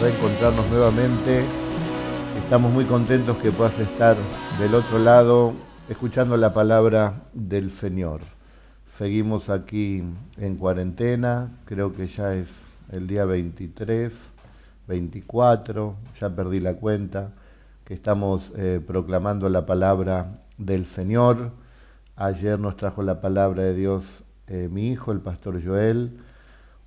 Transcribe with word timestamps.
reencontrarnos 0.00 0.66
nuevamente. 0.70 1.44
Estamos 2.42 2.72
muy 2.72 2.86
contentos 2.86 3.36
que 3.36 3.50
puedas 3.50 3.78
estar 3.78 4.16
del 4.58 4.74
otro 4.74 4.98
lado 4.98 5.52
escuchando 5.90 6.38
la 6.38 6.54
palabra 6.54 7.24
del 7.34 7.70
Señor. 7.70 8.22
Seguimos 8.96 9.50
aquí 9.50 10.02
en 10.38 10.56
cuarentena, 10.56 11.50
creo 11.66 11.92
que 11.94 12.06
ya 12.06 12.34
es 12.34 12.48
el 12.90 13.08
día 13.08 13.26
23, 13.26 14.12
24, 14.88 15.96
ya 16.18 16.30
perdí 16.30 16.60
la 16.60 16.74
cuenta, 16.74 17.32
que 17.84 17.92
estamos 17.92 18.52
eh, 18.56 18.80
proclamando 18.84 19.50
la 19.50 19.66
palabra 19.66 20.38
del 20.56 20.86
Señor. 20.86 21.52
Ayer 22.16 22.58
nos 22.58 22.78
trajo 22.78 23.02
la 23.02 23.20
palabra 23.20 23.64
de 23.64 23.74
Dios 23.74 24.04
eh, 24.46 24.68
mi 24.70 24.90
hijo, 24.90 25.12
el 25.12 25.20
pastor 25.20 25.62
Joel. 25.62 26.18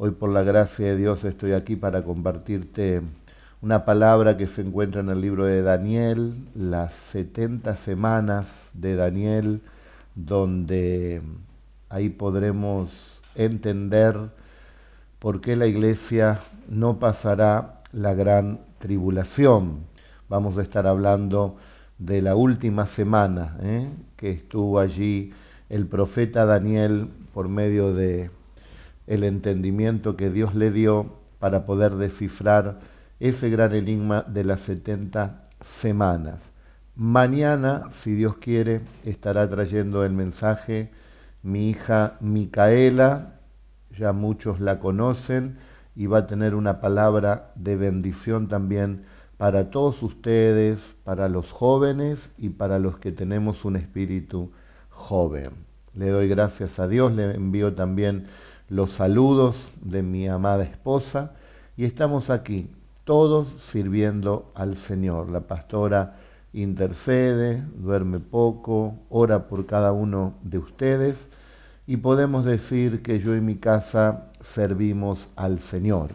Hoy 0.06 0.12
por 0.12 0.32
la 0.32 0.44
gracia 0.44 0.88
de 0.88 0.98
Dios 0.98 1.24
estoy 1.24 1.54
aquí 1.54 1.78
para 1.78 2.04
compartirte 2.04 3.02
una 3.62 3.86
palabra 3.86 4.36
que 4.36 4.48
se 4.48 4.60
encuentra 4.60 5.00
en 5.00 5.08
el 5.08 5.22
libro 5.22 5.46
de 5.46 5.62
Daniel, 5.62 6.34
las 6.56 6.94
70 6.94 7.78
semanas 7.78 8.46
de 8.74 8.98
Daniel, 8.98 9.62
donde 10.14 11.22
ahí 11.88 12.10
podremos 12.10 12.92
entender 13.36 14.20
por 15.20 15.40
qué 15.40 15.56
la 15.56 15.68
iglesia 15.68 16.42
no 16.68 17.00
pasará 17.00 17.82
la 17.94 18.14
gran 18.14 18.60
tribulación. 18.80 19.86
Vamos 20.28 20.58
a 20.58 20.64
estar 20.64 20.86
hablando 20.86 21.56
de 21.98 22.22
la 22.22 22.36
última 22.36 22.88
semana 22.88 23.56
¿eh? 23.62 23.90
que 24.18 24.32
estuvo 24.32 24.80
allí 24.80 25.32
el 25.70 25.88
profeta 25.88 26.44
Daniel 26.46 27.08
por 27.34 27.48
medio 27.48 27.94
de 27.94 28.32
el 29.08 29.24
entendimiento 29.24 30.16
que 30.16 30.30
Dios 30.30 30.56
le 30.56 30.72
dio 30.72 31.14
para 31.40 31.66
poder 31.66 31.96
descifrar 31.96 32.80
ese 33.20 33.50
gran 33.50 33.74
enigma 33.74 34.24
de 34.24 34.44
las 34.44 34.62
70 34.62 35.50
semanas. 35.62 36.40
Mañana, 36.96 37.90
si 37.92 38.14
Dios 38.14 38.38
quiere, 38.38 38.82
estará 39.04 39.50
trayendo 39.50 40.06
el 40.06 40.14
mensaje 40.14 40.92
mi 41.44 41.70
hija 41.70 42.16
Micaela, 42.22 43.34
ya 43.92 44.14
muchos 44.14 44.60
la 44.60 44.80
conocen, 44.80 45.58
y 45.96 46.08
va 46.08 46.20
a 46.20 46.28
tener 46.28 46.56
una 46.56 46.80
palabra 46.80 47.52
de 47.56 47.76
bendición 47.76 48.48
también 48.48 49.04
para 49.38 49.70
todos 49.70 50.02
ustedes, 50.02 50.80
para 51.04 51.28
los 51.28 51.52
jóvenes 51.52 52.32
y 52.38 52.50
para 52.50 52.80
los 52.80 52.98
que 52.98 53.12
tenemos 53.12 53.66
un 53.66 53.76
espíritu 53.76 54.52
joven. 54.90 55.52
Le 55.94 56.10
doy 56.10 56.28
gracias 56.28 56.80
a 56.80 56.88
Dios, 56.88 57.12
le 57.12 57.36
envío 57.36 57.74
también 57.74 58.28
los 58.70 58.94
saludos 58.94 59.72
de 59.82 60.04
mi 60.04 60.28
amada 60.28 60.64
esposa 60.64 61.34
y 61.76 61.86
estamos 61.86 62.30
aquí, 62.30 62.70
todos 63.04 63.48
sirviendo 63.72 64.52
al 64.56 64.78
Señor. 64.78 65.30
La 65.30 65.42
pastora 65.42 66.18
intercede, 66.54 67.64
duerme 67.76 68.20
poco, 68.20 68.96
ora 69.10 69.48
por 69.48 69.66
cada 69.66 69.92
uno 69.92 70.36
de 70.44 70.60
ustedes 70.60 71.18
y 71.86 71.98
podemos 71.98 72.46
decir 72.46 73.02
que 73.02 73.20
yo 73.20 73.36
y 73.36 73.42
mi 73.42 73.56
casa 73.56 74.28
servimos 74.42 75.28
al 75.36 75.60
Señor. 75.60 76.12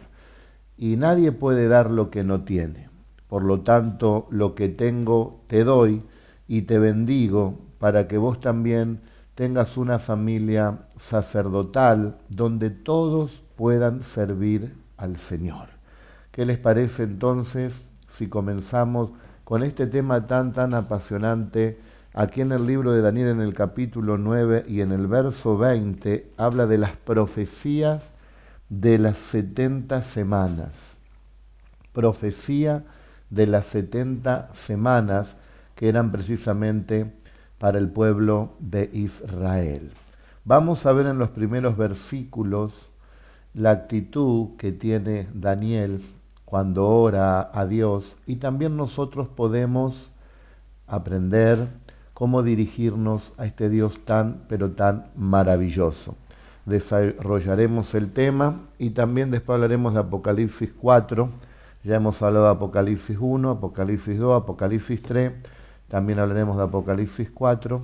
Y 0.77 0.95
nadie 0.95 1.31
puede 1.31 1.67
dar 1.67 1.91
lo 1.91 2.09
que 2.09 2.23
no 2.23 2.41
tiene. 2.41 2.89
Por 3.27 3.43
lo 3.43 3.61
tanto, 3.61 4.27
lo 4.31 4.55
que 4.55 4.69
tengo 4.69 5.41
te 5.47 5.63
doy 5.63 6.01
y 6.47 6.63
te 6.63 6.79
bendigo 6.79 7.59
para 7.77 8.07
que 8.07 8.17
vos 8.17 8.39
también 8.39 9.01
tengas 9.35 9.77
una 9.77 9.99
familia 9.99 10.79
sacerdotal 10.99 12.17
donde 12.29 12.69
todos 12.69 13.41
puedan 13.55 14.03
servir 14.03 14.75
al 14.97 15.17
Señor. 15.17 15.69
¿Qué 16.31 16.45
les 16.45 16.57
parece 16.57 17.03
entonces 17.03 17.81
si 18.09 18.27
comenzamos 18.27 19.11
con 19.43 19.63
este 19.63 19.87
tema 19.87 20.27
tan, 20.27 20.53
tan 20.53 20.73
apasionante? 20.73 21.79
Aquí 22.13 22.41
en 22.41 22.51
el 22.51 22.65
libro 22.65 22.91
de 22.91 23.01
Daniel, 23.01 23.29
en 23.29 23.41
el 23.41 23.53
capítulo 23.53 24.17
9 24.17 24.65
y 24.67 24.81
en 24.81 24.91
el 24.91 25.07
verso 25.07 25.57
20, 25.57 26.31
habla 26.37 26.65
de 26.65 26.77
las 26.77 26.95
profecías 26.97 28.09
de 28.69 28.99
las 28.99 29.17
70 29.17 30.01
semanas. 30.01 30.97
Profecía 31.93 32.83
de 33.29 33.47
las 33.47 33.67
70 33.67 34.49
semanas 34.53 35.35
que 35.75 35.87
eran 35.89 36.11
precisamente 36.11 37.13
para 37.57 37.77
el 37.77 37.89
pueblo 37.89 38.55
de 38.59 38.89
Israel. 38.93 39.91
Vamos 40.49 40.87
a 40.87 40.93
ver 40.93 41.05
en 41.05 41.19
los 41.19 41.29
primeros 41.29 41.77
versículos 41.77 42.73
la 43.53 43.69
actitud 43.69 44.57
que 44.57 44.71
tiene 44.71 45.27
Daniel 45.31 46.01
cuando 46.43 46.87
ora 46.87 47.51
a 47.53 47.67
Dios 47.67 48.15
y 48.25 48.37
también 48.37 48.75
nosotros 48.75 49.27
podemos 49.27 50.09
aprender 50.87 51.67
cómo 52.15 52.41
dirigirnos 52.41 53.31
a 53.37 53.45
este 53.45 53.69
Dios 53.69 54.03
tan, 54.05 54.45
pero 54.49 54.71
tan 54.71 55.11
maravilloso. 55.15 56.15
Desarrollaremos 56.65 57.93
el 57.93 58.11
tema 58.11 58.61
y 58.79 58.89
también 58.89 59.29
después 59.29 59.53
hablaremos 59.53 59.93
de 59.93 59.99
Apocalipsis 59.99 60.71
4. 60.81 61.29
Ya 61.83 61.97
hemos 61.97 62.19
hablado 62.23 62.45
de 62.45 62.51
Apocalipsis 62.53 63.19
1, 63.21 63.51
Apocalipsis 63.51 64.17
2, 64.17 64.41
Apocalipsis 64.41 64.99
3 65.03 65.31
también 65.89 66.19
hablaremos 66.19 66.55
de 66.55 66.63
Apocalipsis 66.63 67.31
4, 67.33 67.81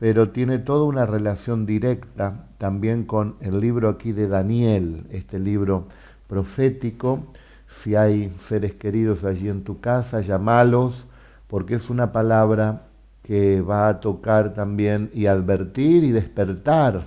pero 0.00 0.30
tiene 0.30 0.58
toda 0.58 0.84
una 0.84 1.04
relación 1.04 1.66
directa 1.66 2.46
también 2.56 3.04
con 3.04 3.36
el 3.40 3.60
libro 3.60 3.90
aquí 3.90 4.12
de 4.12 4.28
Daniel, 4.28 5.04
este 5.10 5.38
libro 5.38 5.88
profético. 6.26 7.20
Si 7.68 7.94
hay 7.94 8.34
seres 8.40 8.72
queridos 8.72 9.24
allí 9.24 9.50
en 9.50 9.62
tu 9.62 9.78
casa, 9.80 10.22
llamalos, 10.22 11.04
porque 11.48 11.74
es 11.74 11.90
una 11.90 12.12
palabra 12.12 12.86
que 13.22 13.60
va 13.60 13.88
a 13.88 14.00
tocar 14.00 14.54
también 14.54 15.10
y 15.12 15.26
advertir 15.26 16.02
y 16.02 16.12
despertar 16.12 17.02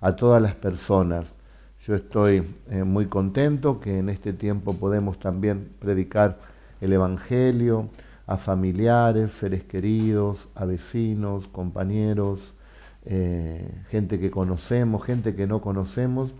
a 0.00 0.14
todas 0.14 0.40
las 0.40 0.54
personas. 0.54 1.26
Yo 1.88 1.96
estoy 1.96 2.44
eh, 2.70 2.84
muy 2.84 3.06
contento 3.06 3.80
que 3.80 3.98
en 3.98 4.10
este 4.10 4.32
tiempo 4.32 4.74
podemos 4.74 5.18
también 5.18 5.70
predicar 5.80 6.38
el 6.80 6.92
Evangelio, 6.92 7.88
a 8.28 8.36
familiares, 8.36 9.32
seres 9.32 9.64
queridos, 9.64 10.48
a 10.54 10.66
vecinos, 10.66 11.48
compañeros, 11.48 12.38
eh, 13.06 13.66
gente 13.88 14.20
que 14.20 14.30
conocemos, 14.30 15.02
gente 15.02 15.34
que 15.34 15.46
no 15.46 15.62
conocemos, 15.62 16.30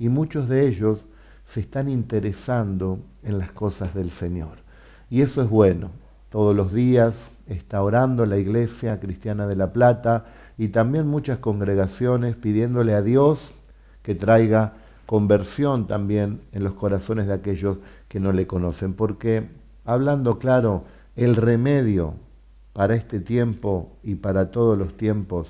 y 0.00 0.08
muchos 0.08 0.48
de 0.48 0.66
ellos 0.66 1.04
se 1.46 1.60
están 1.60 1.88
interesando 1.88 2.98
en 3.22 3.38
las 3.38 3.52
cosas 3.52 3.94
del 3.94 4.10
Señor. 4.10 4.58
Y 5.10 5.22
eso 5.22 5.40
es 5.40 5.48
bueno. 5.48 5.90
Todos 6.28 6.56
los 6.56 6.72
días 6.72 7.14
está 7.46 7.82
orando 7.82 8.26
la 8.26 8.36
Iglesia 8.36 8.98
Cristiana 8.98 9.46
de 9.46 9.54
La 9.54 9.72
Plata 9.72 10.26
y 10.58 10.68
también 10.68 11.06
muchas 11.06 11.38
congregaciones 11.38 12.34
pidiéndole 12.34 12.94
a 12.94 13.00
Dios 13.00 13.52
que 14.02 14.16
traiga 14.16 14.72
conversión 15.06 15.86
también 15.86 16.40
en 16.50 16.64
los 16.64 16.72
corazones 16.72 17.28
de 17.28 17.34
aquellos 17.34 17.78
que 18.08 18.18
no 18.18 18.32
le 18.32 18.48
conocen. 18.48 18.92
Porque, 18.92 19.48
hablando 19.84 20.40
claro, 20.40 20.84
el 21.18 21.34
remedio 21.34 22.14
para 22.72 22.94
este 22.94 23.18
tiempo 23.18 23.90
y 24.04 24.14
para 24.14 24.52
todos 24.52 24.78
los 24.78 24.96
tiempos 24.96 25.48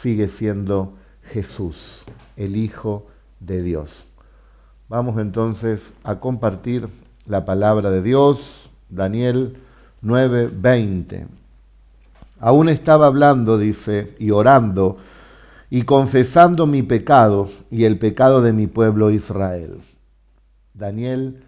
sigue 0.00 0.28
siendo 0.28 0.94
Jesús, 1.24 2.04
el 2.36 2.54
Hijo 2.54 3.08
de 3.40 3.64
Dios. 3.64 4.04
Vamos 4.88 5.20
entonces 5.20 5.80
a 6.04 6.20
compartir 6.20 6.88
la 7.26 7.44
palabra 7.44 7.90
de 7.90 8.00
Dios, 8.00 8.70
Daniel 8.90 9.56
9:20. 10.02 11.26
Aún 12.38 12.68
estaba 12.68 13.08
hablando, 13.08 13.58
dice, 13.58 14.14
y 14.20 14.30
orando, 14.30 14.98
y 15.68 15.82
confesando 15.82 16.66
mi 16.66 16.84
pecado 16.84 17.50
y 17.72 17.86
el 17.86 17.98
pecado 17.98 18.40
de 18.40 18.52
mi 18.52 18.68
pueblo 18.68 19.10
Israel. 19.10 19.80
Daniel 20.74 21.42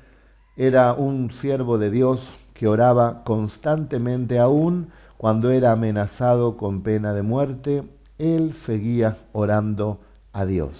era 0.56 0.92
un 0.94 1.30
siervo 1.30 1.78
de 1.78 1.90
Dios 1.92 2.28
que 2.54 2.68
oraba 2.68 3.24
constantemente 3.24 4.38
aún 4.38 4.88
cuando 5.18 5.50
era 5.50 5.72
amenazado 5.72 6.56
con 6.56 6.82
pena 6.82 7.12
de 7.12 7.22
muerte, 7.22 7.82
él 8.18 8.54
seguía 8.54 9.18
orando 9.32 10.00
a 10.32 10.46
Dios. 10.46 10.72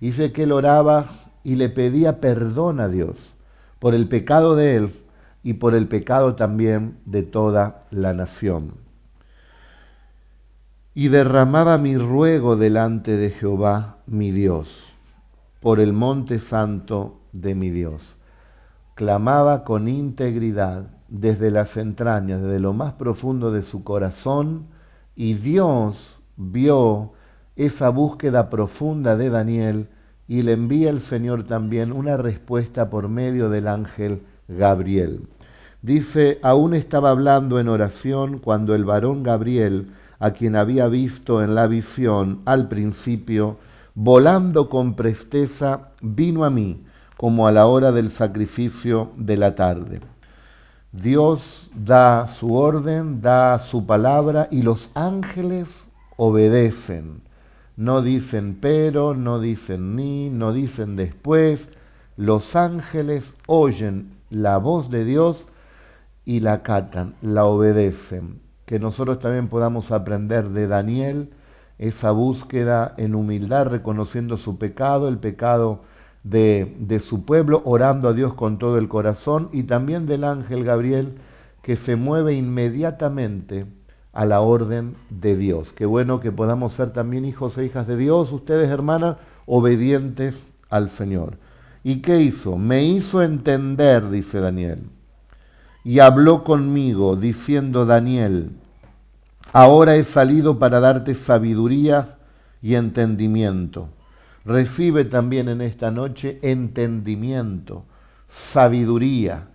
Dice 0.00 0.32
que 0.32 0.42
él 0.44 0.52
oraba 0.52 1.06
y 1.44 1.54
le 1.54 1.68
pedía 1.68 2.20
perdón 2.20 2.80
a 2.80 2.88
Dios 2.88 3.16
por 3.78 3.94
el 3.94 4.08
pecado 4.08 4.56
de 4.56 4.76
él 4.76 4.92
y 5.42 5.54
por 5.54 5.74
el 5.74 5.88
pecado 5.88 6.34
también 6.34 6.98
de 7.04 7.22
toda 7.22 7.84
la 7.90 8.12
nación. 8.14 8.74
Y 10.94 11.08
derramaba 11.08 11.78
mi 11.78 11.96
ruego 11.96 12.56
delante 12.56 13.16
de 13.16 13.30
Jehová, 13.30 13.96
mi 14.06 14.30
Dios, 14.30 14.92
por 15.60 15.80
el 15.80 15.92
monte 15.92 16.38
santo 16.38 17.20
de 17.32 17.54
mi 17.54 17.70
Dios. 17.70 18.02
Clamaba 18.94 19.64
con 19.64 19.88
integridad 19.88 20.86
desde 21.12 21.50
las 21.50 21.76
entrañas, 21.76 22.40
desde 22.40 22.58
lo 22.58 22.72
más 22.72 22.94
profundo 22.94 23.52
de 23.52 23.62
su 23.62 23.84
corazón, 23.84 24.68
y 25.14 25.34
Dios 25.34 26.18
vio 26.36 27.12
esa 27.54 27.90
búsqueda 27.90 28.48
profunda 28.48 29.14
de 29.16 29.28
Daniel 29.28 29.88
y 30.26 30.40
le 30.40 30.52
envía 30.52 30.88
el 30.88 31.02
Señor 31.02 31.44
también 31.44 31.92
una 31.92 32.16
respuesta 32.16 32.88
por 32.88 33.08
medio 33.08 33.50
del 33.50 33.68
ángel 33.68 34.22
Gabriel. 34.48 35.28
Dice, 35.82 36.38
aún 36.42 36.72
estaba 36.72 37.10
hablando 37.10 37.60
en 37.60 37.68
oración 37.68 38.38
cuando 38.38 38.74
el 38.74 38.86
varón 38.86 39.22
Gabriel, 39.22 39.92
a 40.18 40.30
quien 40.30 40.56
había 40.56 40.86
visto 40.86 41.42
en 41.42 41.54
la 41.54 41.66
visión 41.66 42.40
al 42.46 42.68
principio, 42.68 43.58
volando 43.94 44.70
con 44.70 44.94
presteza, 44.94 45.90
vino 46.00 46.44
a 46.44 46.50
mí 46.50 46.84
como 47.18 47.46
a 47.46 47.52
la 47.52 47.66
hora 47.66 47.92
del 47.92 48.10
sacrificio 48.10 49.10
de 49.18 49.36
la 49.36 49.54
tarde. 49.54 50.11
Dios 50.92 51.70
da 51.74 52.26
su 52.26 52.54
orden, 52.54 53.22
da 53.22 53.58
su 53.58 53.86
palabra 53.86 54.48
y 54.50 54.60
los 54.60 54.90
ángeles 54.92 55.86
obedecen. 56.18 57.22
No 57.76 58.02
dicen 58.02 58.58
pero, 58.60 59.14
no 59.14 59.40
dicen 59.40 59.96
ni, 59.96 60.28
no 60.28 60.52
dicen 60.52 60.94
después. 60.96 61.70
Los 62.18 62.56
ángeles 62.56 63.34
oyen 63.46 64.18
la 64.28 64.58
voz 64.58 64.90
de 64.90 65.06
Dios 65.06 65.46
y 66.26 66.40
la 66.40 66.54
acatan, 66.54 67.14
la 67.22 67.46
obedecen. 67.46 68.42
Que 68.66 68.78
nosotros 68.78 69.18
también 69.18 69.48
podamos 69.48 69.92
aprender 69.92 70.50
de 70.50 70.66
Daniel 70.66 71.30
esa 71.78 72.10
búsqueda 72.10 72.92
en 72.98 73.14
humildad, 73.14 73.68
reconociendo 73.68 74.36
su 74.36 74.58
pecado, 74.58 75.08
el 75.08 75.16
pecado 75.16 75.80
de, 76.24 76.76
de, 76.78 77.00
su 77.00 77.24
pueblo, 77.24 77.62
orando 77.64 78.08
a 78.08 78.12
Dios 78.12 78.34
con 78.34 78.58
todo 78.58 78.78
el 78.78 78.88
corazón, 78.88 79.48
y 79.52 79.64
también 79.64 80.06
del 80.06 80.24
ángel 80.24 80.64
Gabriel, 80.64 81.14
que 81.62 81.76
se 81.76 81.96
mueve 81.96 82.34
inmediatamente 82.34 83.66
a 84.12 84.24
la 84.24 84.40
orden 84.40 84.94
de 85.10 85.36
Dios. 85.36 85.72
Qué 85.72 85.86
bueno 85.86 86.20
que 86.20 86.32
podamos 86.32 86.74
ser 86.74 86.92
también 86.92 87.24
hijos 87.24 87.56
e 87.58 87.64
hijas 87.64 87.86
de 87.86 87.96
Dios, 87.96 88.32
ustedes 88.32 88.68
hermanas, 88.68 89.16
obedientes 89.46 90.42
al 90.70 90.90
Señor. 90.90 91.38
¿Y 91.84 92.02
qué 92.02 92.20
hizo? 92.20 92.58
Me 92.58 92.84
hizo 92.84 93.22
entender, 93.22 94.08
dice 94.10 94.40
Daniel 94.40 94.80
y 95.84 95.98
habló 95.98 96.44
conmigo, 96.44 97.16
diciendo 97.16 97.86
Daniel, 97.86 98.50
ahora 99.52 99.96
he 99.96 100.04
salido 100.04 100.58
para 100.58 100.80
darte 100.80 101.14
sabiduría 101.14 102.16
y 102.60 102.76
entendimiento. 102.76 103.88
Recibe 104.44 105.04
también 105.04 105.48
en 105.48 105.60
esta 105.60 105.90
noche 105.90 106.38
entendimiento, 106.42 107.84
sabiduría. 108.28 109.48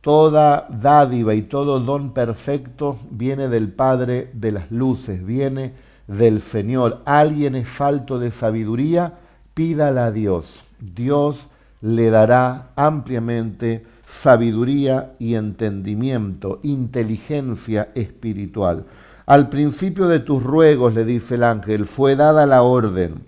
Toda 0.00 0.66
dádiva 0.68 1.34
y 1.34 1.42
todo 1.42 1.80
don 1.80 2.12
perfecto 2.12 2.98
viene 3.10 3.48
del 3.48 3.72
Padre 3.72 4.30
de 4.32 4.52
las 4.52 4.70
Luces, 4.70 5.24
viene 5.24 5.72
del 6.06 6.40
Señor. 6.40 7.02
Alguien 7.04 7.54
es 7.54 7.68
falto 7.68 8.18
de 8.18 8.30
sabiduría, 8.30 9.14
pídala 9.54 10.06
a 10.06 10.12
Dios. 10.12 10.64
Dios 10.78 11.48
le 11.80 12.10
dará 12.10 12.70
ampliamente 12.76 13.84
sabiduría 14.06 15.12
y 15.18 15.34
entendimiento, 15.34 16.60
inteligencia 16.62 17.90
espiritual. 17.94 18.84
Al 19.26 19.48
principio 19.48 20.08
de 20.08 20.20
tus 20.20 20.42
ruegos, 20.42 20.94
le 20.94 21.04
dice 21.04 21.34
el 21.34 21.44
ángel, 21.44 21.86
fue 21.86 22.16
dada 22.16 22.46
la 22.46 22.62
orden, 22.62 23.26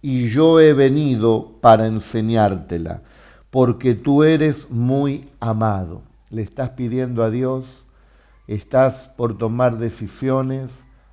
y 0.00 0.28
yo 0.28 0.60
he 0.60 0.72
venido 0.72 1.52
para 1.60 1.86
enseñártela, 1.86 3.02
porque 3.50 3.94
tú 3.94 4.22
eres 4.22 4.70
muy 4.70 5.30
amado. 5.40 6.02
Le 6.30 6.42
estás 6.42 6.70
pidiendo 6.70 7.22
a 7.22 7.30
Dios, 7.30 7.64
estás 8.46 9.10
por 9.16 9.38
tomar 9.38 9.78
decisiones, 9.78 10.70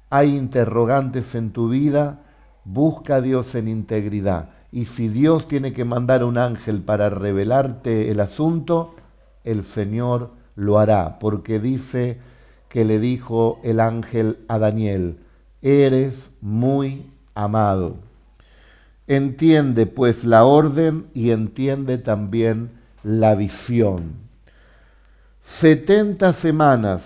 hay 0.09 0.35
interrogantes 0.35 1.33
en 1.35 1.51
tu 1.51 1.69
vida, 1.69 2.21
busca 2.63 3.15
a 3.15 3.21
Dios 3.21 3.55
en 3.55 3.67
integridad. 3.67 4.49
Y 4.71 4.85
si 4.85 5.07
Dios 5.07 5.47
tiene 5.47 5.73
que 5.73 5.85
mandar 5.85 6.23
un 6.23 6.37
ángel 6.37 6.81
para 6.81 7.09
revelarte 7.09 8.11
el 8.11 8.19
asunto, 8.19 8.95
el 9.43 9.63
Señor 9.63 10.31
lo 10.55 10.79
hará, 10.79 11.17
porque 11.19 11.59
dice 11.59 12.19
que 12.69 12.83
le 12.83 12.99
dijo 12.99 13.59
el 13.63 13.79
ángel 13.79 14.39
a 14.47 14.59
Daniel, 14.59 15.19
eres 15.61 16.29
muy 16.41 17.09
amado. 17.33 17.95
Entiende 19.07 19.85
pues 19.85 20.23
la 20.23 20.45
orden 20.45 21.07
y 21.13 21.31
entiende 21.31 21.97
también 21.97 22.71
la 23.03 23.35
visión. 23.35 24.13
Setenta 25.43 26.33
semanas 26.33 27.03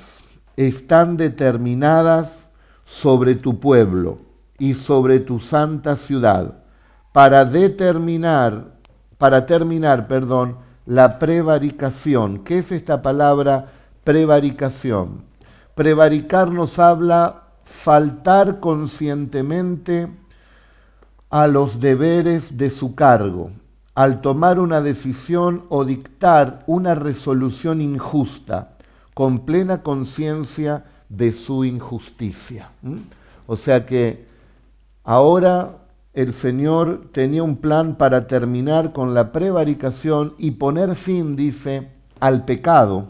están 0.56 1.18
determinadas 1.18 2.48
sobre 2.86 3.36
tu 3.36 3.60
pueblo 3.60 4.20
y 4.58 4.76
sobre 4.76 5.20
tu 5.20 5.40
santa 5.40 5.98
ciudad 5.98 6.64
para 7.12 7.44
determinar, 7.44 8.78
para 9.18 9.46
terminar, 9.46 10.08
perdón, 10.08 10.58
la 10.86 11.20
prevaricación. 11.20 12.40
¿Qué 12.46 12.60
es 12.60 12.72
esta 12.72 13.02
palabra 13.02 13.72
prevaricación? 14.06 15.24
Prevaricar 15.76 16.50
nos 16.50 16.80
habla 16.80 17.44
faltar 17.66 18.60
conscientemente 18.60 20.08
a 21.30 21.48
los 21.48 21.80
deberes 21.80 22.58
de 22.58 22.70
su 22.70 22.96
cargo, 22.96 23.52
al 23.96 24.22
tomar 24.22 24.60
una 24.60 24.82
decisión 24.82 25.64
o 25.70 25.86
dictar 25.86 26.64
una 26.68 26.96
resolución 26.96 27.82
injusta, 27.82 28.78
con 29.14 29.46
plena 29.46 29.84
conciencia 29.84 30.86
de 31.10 31.34
su 31.34 31.66
injusticia. 31.66 32.70
O 33.48 33.58
sea 33.58 33.86
que 33.86 34.26
ahora 35.04 35.78
el 36.14 36.34
Señor 36.34 37.10
tenía 37.12 37.44
un 37.44 37.58
plan 37.58 37.96
para 37.96 38.28
terminar 38.28 38.94
con 38.94 39.14
la 39.14 39.32
prevaricación 39.32 40.34
y 40.38 40.52
poner 40.52 40.96
fin, 40.96 41.36
dice, 41.36 41.90
al 42.20 42.46
pecado 42.46 43.10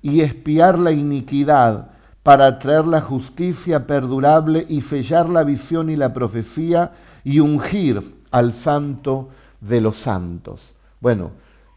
y 0.00 0.20
espiar 0.20 0.78
la 0.78 0.92
iniquidad 0.92 1.90
para 2.22 2.58
traer 2.58 2.86
la 2.86 3.00
justicia 3.00 3.86
perdurable 3.86 4.64
y 4.68 4.82
sellar 4.82 5.28
la 5.28 5.44
visión 5.44 5.90
y 5.90 5.96
la 5.96 6.12
profecía 6.12 6.92
y 7.24 7.40
ungir 7.40 8.16
al 8.30 8.52
santo 8.52 9.28
de 9.60 9.80
los 9.80 9.96
santos. 9.96 10.74
Bueno, 11.00 11.30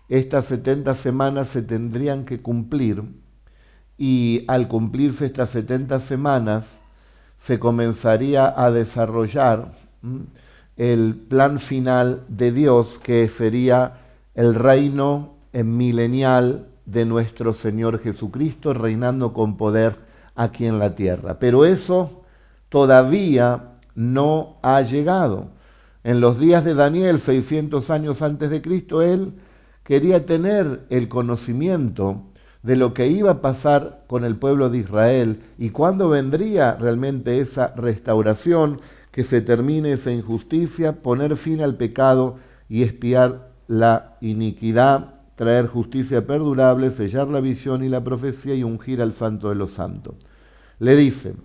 estas 0.10 0.46
70 0.46 0.96
semanas 0.96 1.48
se 1.50 1.62
tendrían 1.62 2.26
que 2.26 2.42
cumplir 2.42 3.04
y 3.98 4.44
al 4.48 4.68
cumplirse 4.68 5.26
estas 5.26 5.50
70 5.52 6.00
semanas 6.00 6.66
se 7.40 7.60
comenzaría 7.60 8.54
a 8.56 8.72
desarrollar 8.72 9.74
el 10.78 11.16
plan 11.16 11.60
final 11.60 12.24
de 12.28 12.52
Dios, 12.52 13.00
que 13.00 13.28
sería 13.30 14.00
el 14.34 14.56
reino 14.56 15.36
milenial 15.54 16.68
de 16.86 17.06
nuestro 17.06 17.54
Señor 17.54 18.00
Jesucristo, 18.00 18.74
reinando 18.74 19.34
con 19.34 19.58
poder 19.58 19.98
aquí 20.36 20.66
en 20.66 20.80
la 20.80 20.96
tierra. 20.96 21.40
Pero 21.40 21.66
eso 21.66 22.24
todavía 22.70 23.75
no 23.96 24.58
ha 24.62 24.82
llegado. 24.82 25.50
En 26.04 26.22
los 26.22 26.40
días 26.40 26.64
de 26.64 26.76
Daniel, 26.76 27.20
600 27.20 27.90
años 27.90 28.22
antes 28.22 28.50
de 28.50 28.62
Cristo, 28.62 29.02
él 29.02 29.34
quería 29.84 30.26
tener 30.26 30.86
el 30.90 31.08
conocimiento 31.08 32.24
de 32.62 32.76
lo 32.76 32.94
que 32.94 33.08
iba 33.08 33.32
a 33.32 33.42
pasar 33.42 34.04
con 34.08 34.26
el 34.26 34.36
pueblo 34.38 34.70
de 34.70 34.80
Israel 34.80 35.40
y 35.58 35.70
cuándo 35.70 36.10
vendría 36.10 36.76
realmente 36.76 37.40
esa 37.40 37.74
restauración 37.76 38.82
que 39.12 39.24
se 39.24 39.42
termine 39.42 39.94
esa 39.94 40.12
injusticia, 40.12 41.02
poner 41.02 41.38
fin 41.38 41.62
al 41.62 41.76
pecado 41.76 42.38
y 42.68 42.82
espiar 42.82 43.52
la 43.68 44.18
iniquidad, 44.20 45.22
traer 45.36 45.68
justicia 45.68 46.26
perdurable, 46.26 46.92
sellar 46.92 47.28
la 47.28 47.40
visión 47.40 47.84
y 47.84 47.90
la 47.90 48.04
profecía 48.04 48.56
y 48.56 48.64
ungir 48.64 49.02
al 49.02 49.14
santo 49.14 49.50
de 49.50 49.56
los 49.56 49.72
santos. 49.72 50.16
Le 50.80 50.96
dice, 50.96 51.36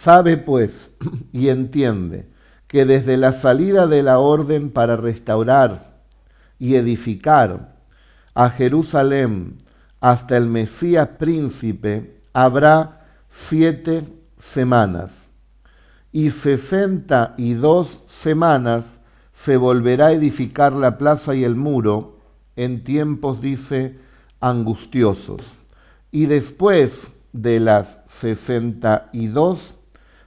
sabe 0.00 0.36
pues 0.36 0.90
y 1.32 1.48
entiende 1.48 2.26
que 2.66 2.84
desde 2.84 3.16
la 3.16 3.32
salida 3.32 3.86
de 3.86 4.02
la 4.02 4.18
orden 4.18 4.70
para 4.70 4.96
restaurar 4.96 5.94
y 6.58 6.74
edificar 6.74 7.74
a 8.34 8.50
Jerusalén 8.50 9.62
hasta 10.00 10.36
el 10.36 10.46
Mesías 10.46 11.08
príncipe 11.18 12.20
habrá 12.32 13.06
siete 13.30 14.04
semanas 14.38 15.24
y 16.12 16.30
sesenta 16.30 17.34
y 17.36 17.54
dos 17.54 18.00
semanas 18.06 18.84
se 19.32 19.56
volverá 19.56 20.06
a 20.06 20.12
edificar 20.12 20.72
la 20.72 20.96
plaza 20.96 21.34
y 21.34 21.42
el 21.42 21.56
muro 21.56 22.20
en 22.54 22.84
tiempos, 22.84 23.40
dice, 23.40 23.98
angustiosos. 24.40 25.42
Y 26.12 26.26
después 26.26 27.08
de 27.32 27.58
las 27.58 27.98
sesenta 28.06 29.10
y 29.12 29.26
dos, 29.26 29.74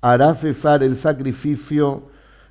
hará 0.00 0.34
cesar 0.34 0.82
el 0.82 0.96
sacrificio 0.96 2.04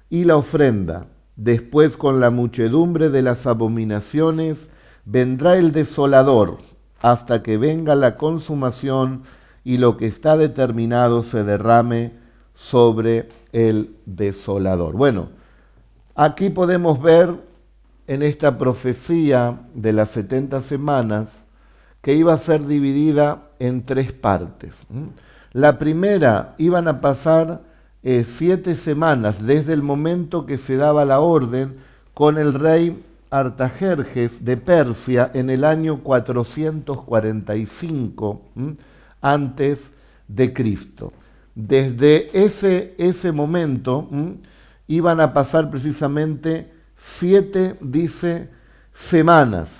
y 0.09 0.25
la 0.25 0.37
ofrenda. 0.37 1.07
Después 1.35 1.97
con 1.97 2.19
la 2.19 2.29
muchedumbre 2.29 3.09
de 3.09 3.21
las 3.21 3.45
abominaciones 3.45 4.69
vendrá 5.05 5.57
el 5.57 5.71
desolador 5.71 6.57
hasta 7.01 7.43
que 7.43 7.57
venga 7.57 7.95
la 7.95 8.17
consumación 8.17 9.23
y 9.63 9.77
lo 9.77 9.97
que 9.97 10.07
está 10.07 10.37
determinado 10.37 11.23
se 11.23 11.43
derrame 11.43 12.13
sobre 12.55 13.29
el 13.51 13.95
desolador. 14.05 14.95
Bueno, 14.95 15.29
aquí 16.15 16.49
podemos 16.49 17.01
ver 17.01 17.35
en 18.07 18.23
esta 18.23 18.57
profecía 18.57 19.59
de 19.73 19.93
las 19.93 20.09
70 20.11 20.61
semanas 20.61 21.43
que 22.01 22.15
iba 22.15 22.33
a 22.33 22.37
ser 22.37 22.65
dividida 22.65 23.49
en 23.59 23.85
tres 23.85 24.13
partes. 24.13 24.73
La 25.57 25.77
primera 25.79 26.53
iban 26.59 26.87
a 26.87 27.01
pasar 27.01 27.61
eh, 28.03 28.25
siete 28.27 28.75
semanas 28.75 29.43
desde 29.43 29.73
el 29.73 29.81
momento 29.81 30.45
que 30.45 30.59
se 30.59 30.77
daba 30.77 31.03
la 31.03 31.19
orden 31.19 31.77
con 32.13 32.37
el 32.37 32.53
rey 32.53 33.03
Artajerjes 33.31 34.45
de 34.45 34.55
Persia 34.57 35.31
en 35.33 35.49
el 35.49 35.63
año 35.63 36.03
445 36.03 38.41
antes 39.19 39.89
de 40.27 40.53
Cristo. 40.53 41.11
Desde 41.55 42.45
ese, 42.45 42.93
ese 42.99 43.31
momento 43.31 44.07
iban 44.87 45.19
a 45.19 45.33
pasar 45.33 45.71
precisamente 45.71 46.71
siete, 46.99 47.77
dice, 47.81 48.47
semanas, 48.93 49.71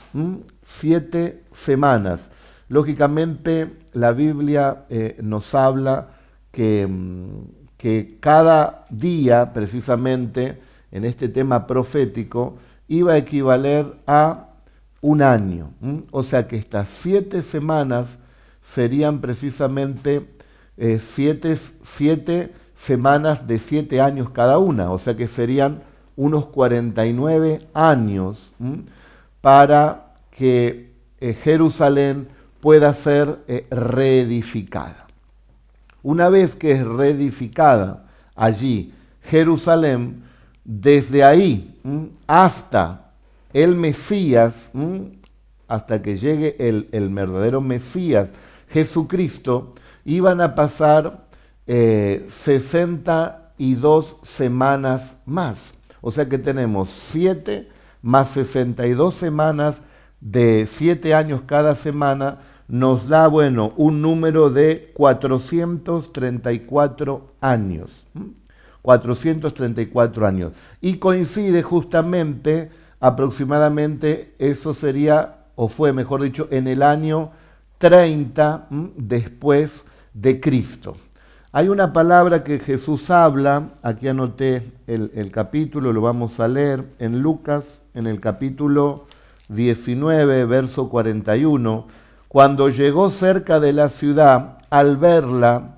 siete 0.64 1.44
semanas. 1.54 2.32
Lógicamente 2.68 3.86
la 3.98 4.12
Biblia 4.12 4.86
eh, 4.90 5.18
nos 5.22 5.56
habla 5.56 6.10
que, 6.52 6.88
que 7.78 8.18
cada 8.20 8.86
día, 8.90 9.54
precisamente, 9.54 10.60
en 10.92 11.04
este 11.04 11.30
tema 11.30 11.66
profético, 11.66 12.58
iba 12.88 13.14
a 13.14 13.18
equivaler 13.18 13.86
a 14.06 14.50
un 15.02 15.22
año. 15.22 15.72
O 16.12 16.24
sea 16.24 16.48
que 16.48 16.58
estas 16.58 16.90
siete 16.90 17.42
semanas 17.42 18.18
serían 18.64 19.20
precisamente 19.20 20.28
eh, 20.78 21.00
siete, 21.00 21.58
siete, 21.84 22.54
semanas 22.76 23.48
de 23.48 23.60
siete 23.60 24.00
años 24.00 24.30
cada 24.30 24.60
una. 24.60 24.92
O 24.92 25.00
sea 25.00 25.16
que 25.16 25.28
serían 25.28 25.82
unos 26.16 26.48
49 26.48 27.68
años 27.74 28.52
para 29.42 30.14
que 30.32 30.94
eh, 31.20 31.34
Jerusalén 31.34 32.28
pueda 32.68 32.94
ser 32.94 33.40
eh, 33.48 33.66
reedificada. 33.72 35.08
Una 36.04 36.28
vez 36.28 36.54
que 36.54 36.74
es 36.74 36.86
reedificada 36.86 38.04
allí 38.36 38.94
Jerusalén, 39.24 40.26
desde 40.66 41.24
ahí 41.24 41.80
hasta 42.28 43.12
el 43.54 43.74
Mesías, 43.74 44.70
hasta 45.66 46.02
que 46.02 46.18
llegue 46.18 46.58
el, 46.60 47.08
verdadero 47.08 47.62
Mesías, 47.62 48.28
Jesucristo, 48.68 49.74
iban 50.04 50.42
a 50.42 50.54
pasar 50.54 51.26
62 51.66 52.28
eh, 54.10 54.14
semanas 54.24 55.16
más. 55.26 55.74
O 56.02 56.12
sea 56.12 56.28
que 56.28 56.38
tenemos 56.38 56.90
7 56.90 57.70
más 58.02 58.32
62 58.32 59.16
semanas 59.16 59.78
de 60.20 60.68
7 60.70 61.14
años 61.14 61.44
cada 61.46 61.74
semana, 61.74 62.40
nos 62.68 63.08
da, 63.08 63.28
bueno, 63.28 63.72
un 63.78 64.02
número 64.02 64.50
de 64.50 64.92
434 64.94 67.32
años. 67.40 67.90
434 68.82 70.28
años. 70.28 70.52
Y 70.82 70.98
coincide 70.98 71.64
justamente, 71.64 72.70
aproximadamente, 73.00 74.34
eso 74.40 74.74
sería, 74.74 75.46
o 75.56 75.70
fue 75.70 75.94
mejor 75.94 76.24
dicho, 76.24 76.50
en 76.52 76.68
el 76.68 76.84
año 76.84 77.32
30 77.78 78.68
después 78.96 79.84
de 80.14 80.40
Cristo. 80.40 80.98
Hay 81.52 81.70
una 81.70 81.94
palabra 81.94 82.44
que 82.44 82.60
Jesús 82.60 83.10
habla, 83.10 83.70
aquí 83.82 84.08
anoté 84.08 84.72
el, 84.86 85.12
el, 85.16 85.32
capítulo, 85.32 85.94
lo 85.94 86.02
vamos 86.02 86.40
a 86.40 86.48
leer 86.48 86.84
en 87.00 87.22
Lucas, 87.22 87.82
en 87.94 88.06
el 88.06 88.20
capítulo 88.20 89.06
19, 89.50 90.46
verso 90.46 90.90
41. 90.90 91.88
Cuando 92.28 92.70
llegó 92.70 93.10
cerca 93.10 93.60
de 93.60 93.74
la 93.74 93.90
ciudad, 93.90 94.58
al 94.70 94.98
verla, 94.98 95.78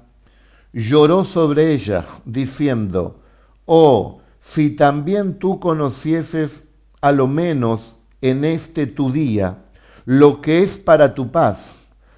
lloró 0.74 1.24
sobre 1.24 1.74
ella, 1.74 2.06
diciendo, 2.26 3.20
Oh, 3.66 4.22
si 4.42 4.72
también 4.72 5.38
tú 5.38 5.60
conocieses 5.60 6.64
a 7.02 7.12
lo 7.12 7.28
menos 7.28 7.96
en 8.22 8.44
este 8.46 8.88
tu 8.88 9.12
día 9.12 9.60
lo 10.06 10.42
que 10.42 10.64
es 10.64 10.78
para 10.78 11.14
tu 11.14 11.32
paz, 11.32 11.72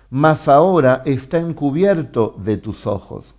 mas 0.09 0.47
ahora 0.47 1.01
está 1.05 1.39
encubierto 1.39 2.35
de 2.37 2.57
tus 2.57 2.87
ojos. 2.87 3.35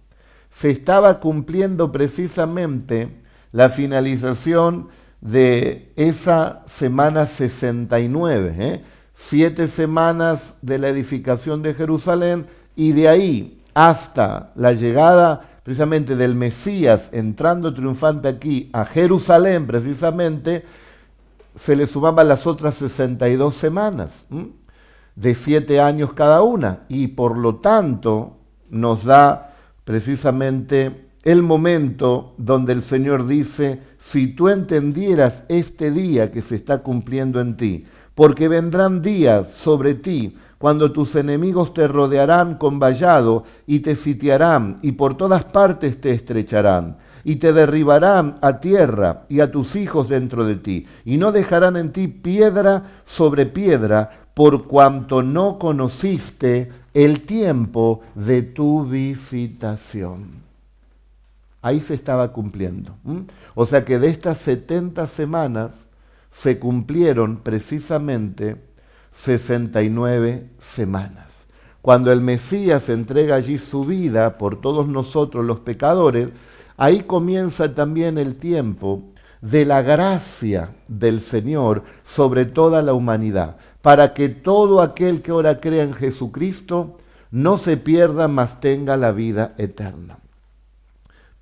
Se 0.51 0.71
estaba 0.71 1.21
cumpliendo 1.21 1.91
precisamente 1.91 3.23
la 3.51 3.71
finalización 3.71 4.89
de 5.23 5.93
esa 5.97 6.65
semana 6.67 7.27
69, 7.27 8.55
¿eh? 8.59 8.85
Siete 9.29 9.69
semanas 9.69 10.55
de 10.63 10.79
la 10.79 10.89
edificación 10.89 11.63
de 11.63 11.75
Jerusalén 11.75 12.47
y 12.75 12.93
de 12.93 13.09
ahí 13.09 13.63
hasta 13.73 14.53
la 14.57 14.73
llegada 14.73 15.49
precisamente 15.63 16.17
del 16.17 16.35
Mesías 16.35 17.09
entrando 17.13 17.73
triunfante 17.73 18.29
aquí 18.29 18.69
a 18.73 18.85
Jerusalén 18.85 19.67
precisamente, 19.67 20.65
se 21.55 21.77
le 21.77 21.87
sumaban 21.87 22.29
las 22.29 22.47
otras 22.47 22.75
62 22.75 23.55
semanas, 23.55 24.25
de 25.15 25.35
siete 25.35 25.81
años 25.81 26.15
cada 26.15 26.43
una, 26.43 26.81
y 26.89 27.09
por 27.09 27.37
lo 27.37 27.57
tanto 27.57 28.39
nos 28.71 29.05
da 29.05 29.55
precisamente 29.85 31.09
el 31.23 31.43
momento 31.43 32.35
donde 32.39 32.73
el 32.73 32.83
Señor 32.83 33.27
dice, 33.27 33.83
si 34.01 34.29
tú 34.29 34.49
entendieras 34.49 35.45
este 35.49 35.91
día 35.91 36.33
que 36.33 36.43
se 36.43 36.57
está 36.57 36.79
cumpliendo 36.79 37.41
en 37.41 37.57
ti, 37.57 37.85
porque 38.15 38.49
vendrán 38.49 39.03
días 39.03 39.51
sobre 39.51 39.95
ti 39.95 40.37
cuando 40.59 40.93
tus 40.93 41.17
enemigos 41.17 41.75
te 41.75 41.89
rodearán 41.89 42.57
con 42.57 42.79
vallado 42.79 43.45
y 43.67 43.81
te 43.81 43.97
sitiarán 43.97 44.77
y 44.83 44.93
por 44.93 45.17
todas 45.17 45.45
partes 45.45 46.01
te 46.01 46.13
estrecharán 46.13 46.99
y 47.25 47.37
te 47.37 47.53
derribarán 47.53 48.37
a 48.41 48.61
tierra 48.61 49.25
y 49.29 49.41
a 49.41 49.51
tus 49.51 49.77
hijos 49.77 50.09
dentro 50.09 50.45
de 50.45 50.57
ti 50.57 50.87
y 51.05 51.17
no 51.17 51.33
dejarán 51.33 51.77
en 51.77 51.93
ti 51.93 52.09
piedra 52.09 52.85
sobre 53.05 53.47
piedra 53.47 54.11
por 54.35 54.67
cuanto 54.67 55.23
no 55.23 55.59
conociste 55.59 56.71
el 56.95 57.23
tiempo 57.23 58.03
de 58.15 58.43
tu 58.43 58.85
visitación. 58.85 60.43
Ahí 61.61 61.81
se 61.81 61.95
estaba 61.95 62.33
cumpliendo. 62.33 62.93
O 63.55 63.67
sea 63.67 63.85
que 63.85 63.99
de 63.99 64.09
estas 64.09 64.39
70 64.39 65.07
semanas 65.07 65.73
se 66.33 66.59
cumplieron 66.59 67.39
precisamente 67.39 68.57
69 69.15 70.51
semanas. 70.61 71.27
Cuando 71.83 72.13
el 72.13 72.21
Mesías 72.21 72.89
entrega 72.89 73.37
allí 73.37 73.59
su 73.59 73.85
vida 73.85 74.39
por 74.39 74.61
todos 74.61 74.89
nosotros 74.89 75.45
los 75.45 75.61
pecadores, 75.61 76.29
ahí 76.77 77.03
comienza 77.03 77.75
también 77.75 78.19
el 78.19 78.37
tiempo 78.37 79.03
de 79.41 79.67
la 79.67 79.83
gracia 79.83 80.71
del 80.87 81.21
Señor 81.21 81.83
sobre 82.05 82.45
toda 82.45 82.81
la 82.83 82.95
humanidad, 82.95 83.57
para 83.83 84.15
que 84.15 84.29
todo 84.29 84.81
aquel 84.81 85.23
que 85.23 85.33
ahora 85.33 85.61
crea 85.61 85.83
en 85.83 85.93
Jesucristo 85.93 86.99
no 87.33 87.59
se 87.59 87.77
pierda, 87.77 88.29
mas 88.29 88.61
tenga 88.61 88.97
la 88.97 89.11
vida 89.11 89.55
eterna. 89.59 90.19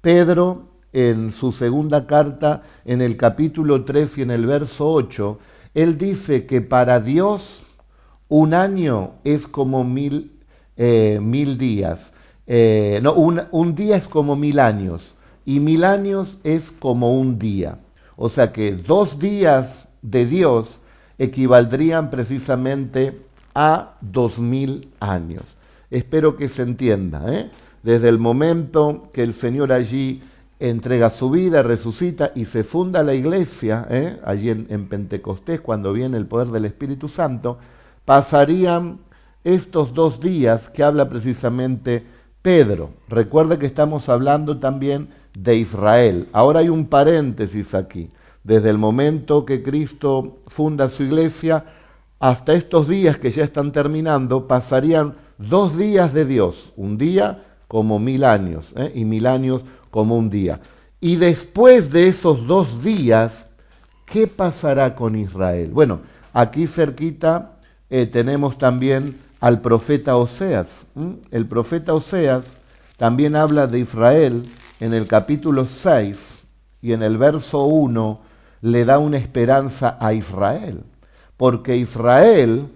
Pedro, 0.00 0.70
en 0.92 1.32
su 1.32 1.52
segunda 1.52 2.06
carta, 2.06 2.62
en 2.85 3.00
el 3.00 3.16
capítulo 3.16 3.85
3 3.85 4.18
y 4.18 4.23
en 4.23 4.30
el 4.30 4.47
verso 4.47 4.90
8, 4.90 5.38
él 5.75 5.99
dice 5.99 6.47
que 6.47 6.61
para 6.61 7.00
Dios 7.00 7.62
un 8.28 8.54
año 8.54 9.12
es 9.25 9.47
como 9.47 9.85
mil, 9.85 10.32
eh, 10.76 11.18
mil 11.23 11.59
días. 11.59 12.12
Eh, 12.47 13.00
no, 13.02 13.14
un, 13.14 13.42
un 13.50 13.75
día 13.75 13.97
es 13.97 14.09
como 14.09 14.35
mil 14.35 14.59
años 14.59 15.14
y 15.44 15.61
mil 15.61 15.85
años 15.85 16.38
es 16.42 16.70
como 16.70 17.18
un 17.18 17.38
día. 17.38 17.78
O 18.16 18.28
sea 18.28 18.52
que 18.52 18.73
dos 18.73 19.18
días 19.18 19.88
de 20.02 20.26
Dios 20.26 20.78
equivaldrían 21.18 22.11
precisamente 22.11 23.20
a 23.54 23.94
dos 24.00 24.38
mil 24.38 24.88
años. 25.00 25.44
Espero 25.90 26.37
que 26.37 26.49
se 26.49 26.62
entienda. 26.62 27.25
¿eh? 27.32 27.50
Desde 27.82 28.09
el 28.09 28.18
momento 28.18 29.11
que 29.12 29.23
el 29.23 29.35
Señor 29.35 29.73
allí 29.73 30.23
entrega 30.61 31.09
su 31.09 31.31
vida, 31.31 31.62
resucita 31.62 32.33
y 32.35 32.45
se 32.45 32.64
funda 32.64 33.02
la 33.02 33.14
iglesia, 33.14 33.87
¿eh? 33.90 34.21
allí 34.25 34.50
en, 34.50 34.88
Pentecostés, 34.88 35.61
cuando 35.61 35.95
viene 35.95 36.19
el 36.19 36.26
poder 36.26 36.49
del 36.49 36.67
Espíritu 36.67 37.09
Santo, 37.09 37.59
pasarían 38.05 38.99
estos 39.43 39.95
dos 39.95 40.21
días 40.21 40.69
que 40.69 40.83
habla 40.83 41.09
precisamente 41.09 42.05
Pedro. 42.43 42.90
Recuerda 43.09 43.59
que 43.59 43.64
estamos 43.64 44.11
hablando 44.11 44.59
también 44.59 45.09
de 45.33 45.57
Israel. 45.57 46.29
Ahora 46.33 46.61
hay 46.61 46.69
un 46.69 46.87
paréntesis 46.87 47.75
aquí. 47.75 48.11
Desde 48.45 48.69
el 48.69 48.79
momento 48.79 49.47
que 49.47 49.62
Cristo 49.62 50.38
funda 50.47 50.88
su 50.90 51.05
iglesia 51.05 51.64
hasta 52.19 52.52
estos 52.52 52.88
días 52.88 53.17
que 53.17 53.31
ya 53.31 53.45
están 53.45 53.73
terminando, 53.73 54.47
pasarían 54.47 55.14
dos 55.38 55.76
días 55.76 56.12
de 56.12 56.26
Dios, 56.26 56.71
un 56.76 56.99
día 56.99 57.45
como 57.67 57.99
mil 57.99 58.25
años 58.25 58.73
¿eh? 58.76 58.93
y 58.95 59.05
mil 59.05 59.26
años 59.26 59.62
como 59.90 60.16
un 60.16 60.30
día. 60.30 60.61
Y 61.00 61.16
después 61.16 61.90
de 61.90 62.09
esos 62.09 62.47
dos 62.47 62.82
días, 62.82 63.47
¿qué 64.06 64.26
pasará 64.26 64.94
con 64.94 65.16
Israel? 65.16 65.70
Bueno, 65.73 66.00
aquí 66.32 66.66
cerquita 66.66 67.52
eh, 67.88 68.06
tenemos 68.06 68.59
también 68.59 69.16
al 69.40 69.61
profeta 69.61 70.16
Oseas. 70.16 70.68
El 71.30 71.47
profeta 71.47 71.94
Oseas 71.94 72.44
también 72.97 73.35
habla 73.35 73.66
de 73.66 73.78
Israel 73.80 74.47
en 74.78 74.94
el 74.94 75.06
capítulo 75.06 75.66
6 75.66 76.18
y 76.82 76.92
en 76.92 77.02
el 77.02 77.18
verso 77.18 77.64
1 77.64 78.20
le 78.62 78.85
da 78.85 78.99
una 78.99 79.16
esperanza 79.16 79.97
a 79.99 80.12
Israel, 80.12 80.82
porque 81.37 81.76
Israel 81.76 82.68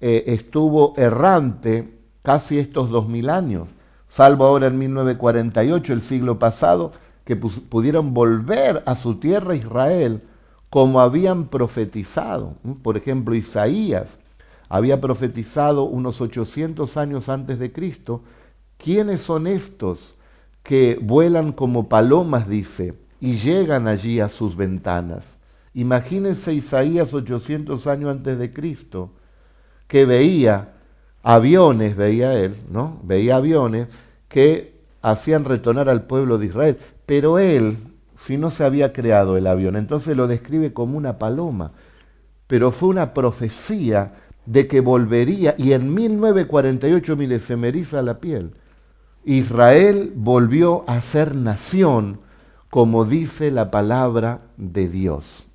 eh, 0.00 0.24
estuvo 0.26 0.94
errante 0.96 1.98
casi 2.22 2.58
estos 2.58 2.90
dos 2.90 3.08
mil 3.08 3.30
años, 3.30 3.68
salvo 4.10 4.44
ahora 4.44 4.66
en 4.66 4.78
1948, 4.78 5.92
el 5.92 6.02
siglo 6.02 6.38
pasado, 6.38 6.92
que 7.24 7.36
pudieron 7.36 8.12
volver 8.12 8.82
a 8.84 8.96
su 8.96 9.14
tierra 9.14 9.54
Israel 9.54 10.22
como 10.68 11.00
habían 11.00 11.46
profetizado. 11.46 12.54
Por 12.82 12.96
ejemplo, 12.96 13.34
Isaías 13.34 14.18
había 14.68 15.00
profetizado 15.00 15.84
unos 15.84 16.20
800 16.20 16.96
años 16.96 17.28
antes 17.28 17.58
de 17.58 17.72
Cristo. 17.72 18.22
¿Quiénes 18.78 19.20
son 19.20 19.46
estos 19.46 20.16
que 20.64 20.98
vuelan 21.00 21.52
como 21.52 21.88
palomas, 21.88 22.48
dice, 22.48 22.94
y 23.20 23.34
llegan 23.34 23.86
allí 23.86 24.18
a 24.18 24.28
sus 24.28 24.56
ventanas? 24.56 25.24
Imagínense 25.72 26.52
Isaías 26.52 27.14
800 27.14 27.86
años 27.86 28.10
antes 28.10 28.38
de 28.38 28.52
Cristo, 28.52 29.10
que 29.86 30.04
veía 30.04 30.79
aviones, 31.22 31.96
veía 31.96 32.34
él, 32.34 32.56
¿no? 32.70 32.98
Veía 33.02 33.36
aviones 33.36 33.88
que 34.28 34.74
hacían 35.02 35.44
retornar 35.44 35.88
al 35.88 36.04
pueblo 36.04 36.38
de 36.38 36.46
Israel. 36.46 36.78
Pero 37.06 37.38
él, 37.38 37.78
si 38.16 38.36
no 38.36 38.50
se 38.50 38.64
había 38.64 38.92
creado 38.92 39.36
el 39.36 39.46
avión, 39.46 39.76
entonces 39.76 40.16
lo 40.16 40.26
describe 40.26 40.72
como 40.72 40.96
una 40.96 41.18
paloma. 41.18 41.72
Pero 42.46 42.70
fue 42.70 42.88
una 42.88 43.14
profecía 43.14 44.14
de 44.46 44.66
que 44.66 44.80
volvería, 44.80 45.54
y 45.58 45.72
en 45.72 45.94
1948 45.94 47.16
me 47.16 47.32
efemeriza 47.34 48.02
la 48.02 48.18
piel, 48.18 48.52
Israel 49.24 50.12
volvió 50.16 50.84
a 50.88 51.00
ser 51.02 51.34
nación, 51.34 52.20
como 52.70 53.04
dice 53.04 53.50
la 53.50 53.70
palabra 53.70 54.40
de 54.56 54.88
Dios. 54.88 55.46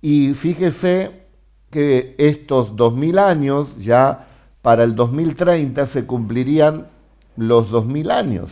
Y 0.00 0.34
fíjese 0.34 1.17
que 1.70 2.14
estos 2.18 2.76
dos 2.76 2.94
mil 2.94 3.18
años, 3.18 3.76
ya 3.78 4.26
para 4.62 4.84
el 4.84 4.94
2030 4.94 5.86
se 5.86 6.06
cumplirían 6.06 6.86
los 7.36 7.70
dos 7.70 7.86
mil 7.86 8.10
años, 8.10 8.50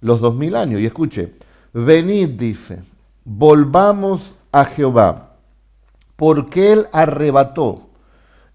los 0.00 0.20
dos 0.20 0.34
mil 0.34 0.56
años. 0.56 0.80
Y 0.80 0.86
escuche, 0.86 1.34
venid, 1.72 2.30
dice, 2.30 2.82
volvamos 3.24 4.34
a 4.52 4.64
Jehová, 4.64 5.34
porque 6.16 6.72
Él 6.72 6.86
arrebató 6.92 7.88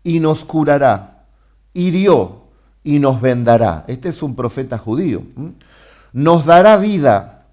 y 0.04 0.20
nos 0.20 0.46
curará, 0.46 1.26
hirió 1.74 2.44
y 2.84 3.00
nos 3.00 3.20
vendará. 3.20 3.84
Este 3.88 4.10
es 4.10 4.22
un 4.22 4.36
profeta 4.36 4.78
judío. 4.78 5.24
Nos 6.14 6.46
dará 6.46 6.78
vida 6.78 7.46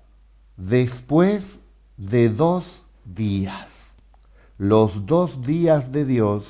después 0.57 1.59
de 1.97 2.29
dos 2.29 2.83
días. 3.05 3.72
Los 4.59 5.07
dos 5.07 5.43
días 5.43 5.93
de 5.93 6.05
Dios 6.05 6.45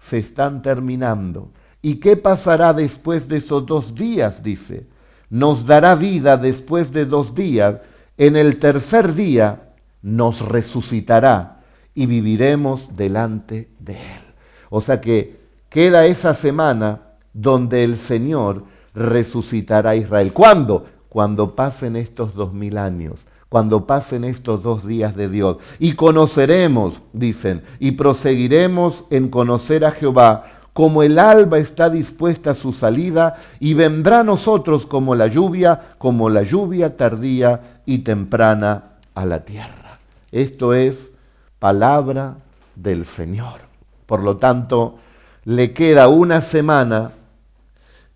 se 0.00 0.18
están 0.18 0.62
terminando. 0.62 1.50
¿Y 1.80 1.96
qué 1.96 2.16
pasará 2.16 2.72
después 2.72 3.28
de 3.28 3.38
esos 3.38 3.66
dos 3.66 3.94
días? 3.94 4.42
Dice, 4.42 4.86
nos 5.30 5.66
dará 5.66 5.94
vida 5.94 6.36
después 6.36 6.92
de 6.92 7.06
dos 7.06 7.34
días. 7.34 7.76
En 8.16 8.36
el 8.36 8.58
tercer 8.58 9.14
día 9.14 9.72
nos 10.02 10.40
resucitará 10.40 11.60
y 11.94 12.06
viviremos 12.06 12.96
delante 12.96 13.70
de 13.78 13.94
Él. 13.94 14.22
O 14.70 14.80
sea 14.80 15.00
que 15.00 15.40
queda 15.68 16.06
esa 16.06 16.34
semana 16.34 17.00
donde 17.32 17.84
el 17.84 17.98
Señor 17.98 18.64
resucitará 18.94 19.90
a 19.90 19.96
Israel. 19.96 20.32
¿Cuándo? 20.32 20.86
Cuando 21.08 21.54
pasen 21.54 21.96
estos 21.96 22.34
dos 22.34 22.52
mil 22.52 22.78
años, 22.78 23.20
cuando 23.52 23.86
pasen 23.86 24.24
estos 24.24 24.62
dos 24.62 24.86
días 24.86 25.14
de 25.14 25.28
Dios. 25.28 25.58
Y 25.78 25.92
conoceremos, 25.92 26.94
dicen, 27.12 27.62
y 27.78 27.90
proseguiremos 27.90 29.04
en 29.10 29.28
conocer 29.28 29.84
a 29.84 29.90
Jehová, 29.90 30.46
como 30.72 31.02
el 31.02 31.18
alba 31.18 31.58
está 31.58 31.90
dispuesta 31.90 32.52
a 32.52 32.54
su 32.54 32.72
salida, 32.72 33.36
y 33.60 33.74
vendrá 33.74 34.20
a 34.20 34.24
nosotros 34.24 34.86
como 34.86 35.14
la 35.14 35.26
lluvia, 35.26 35.96
como 35.98 36.30
la 36.30 36.44
lluvia 36.44 36.96
tardía 36.96 37.82
y 37.84 37.98
temprana 37.98 38.84
a 39.14 39.26
la 39.26 39.44
tierra. 39.44 39.98
Esto 40.30 40.72
es 40.72 41.10
palabra 41.58 42.36
del 42.74 43.04
Señor. 43.04 43.60
Por 44.06 44.22
lo 44.22 44.38
tanto, 44.38 44.96
le 45.44 45.74
queda 45.74 46.08
una 46.08 46.40
semana, 46.40 47.10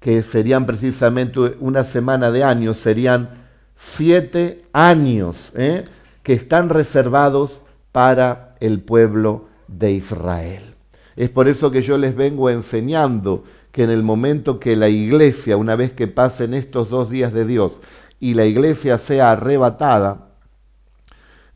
que 0.01 0.22
serían 0.22 0.64
precisamente 0.64 1.38
una 1.61 1.85
semana 1.85 2.31
de 2.31 2.42
años, 2.42 2.79
serían 2.79 3.44
siete 3.77 4.65
años 4.73 5.53
¿eh? 5.55 5.85
que 6.23 6.33
están 6.33 6.69
reservados 6.69 7.61
para 7.93 8.57
el 8.61 8.81
pueblo 8.81 9.49
de 9.69 9.93
Israel. 9.93 10.75
Es 11.17 11.31
por 11.31 11.49
eso 11.49 11.71
que 11.71 11.83
yo 11.83 11.97
les 11.99 12.15
vengo 12.15 12.51
enseñando 12.51 13.45
que 13.73 13.85
en 13.85 13.91
el 13.91 14.03
momento 14.03 14.59
que 14.59 14.77
la 14.77 14.89
iglesia, 14.89 15.57
una 15.57 15.77
vez 15.77 15.93
que 15.93 16.09
pasen 16.09 16.55
estos 16.55 16.91
dos 16.91 17.11
días 17.11 17.33
de 17.33 17.45
Dios 17.45 17.79
y 18.21 18.35
la 18.35 18.45
iglesia 18.45 18.99
sea 18.99 19.33
arrebatada, 19.33 20.29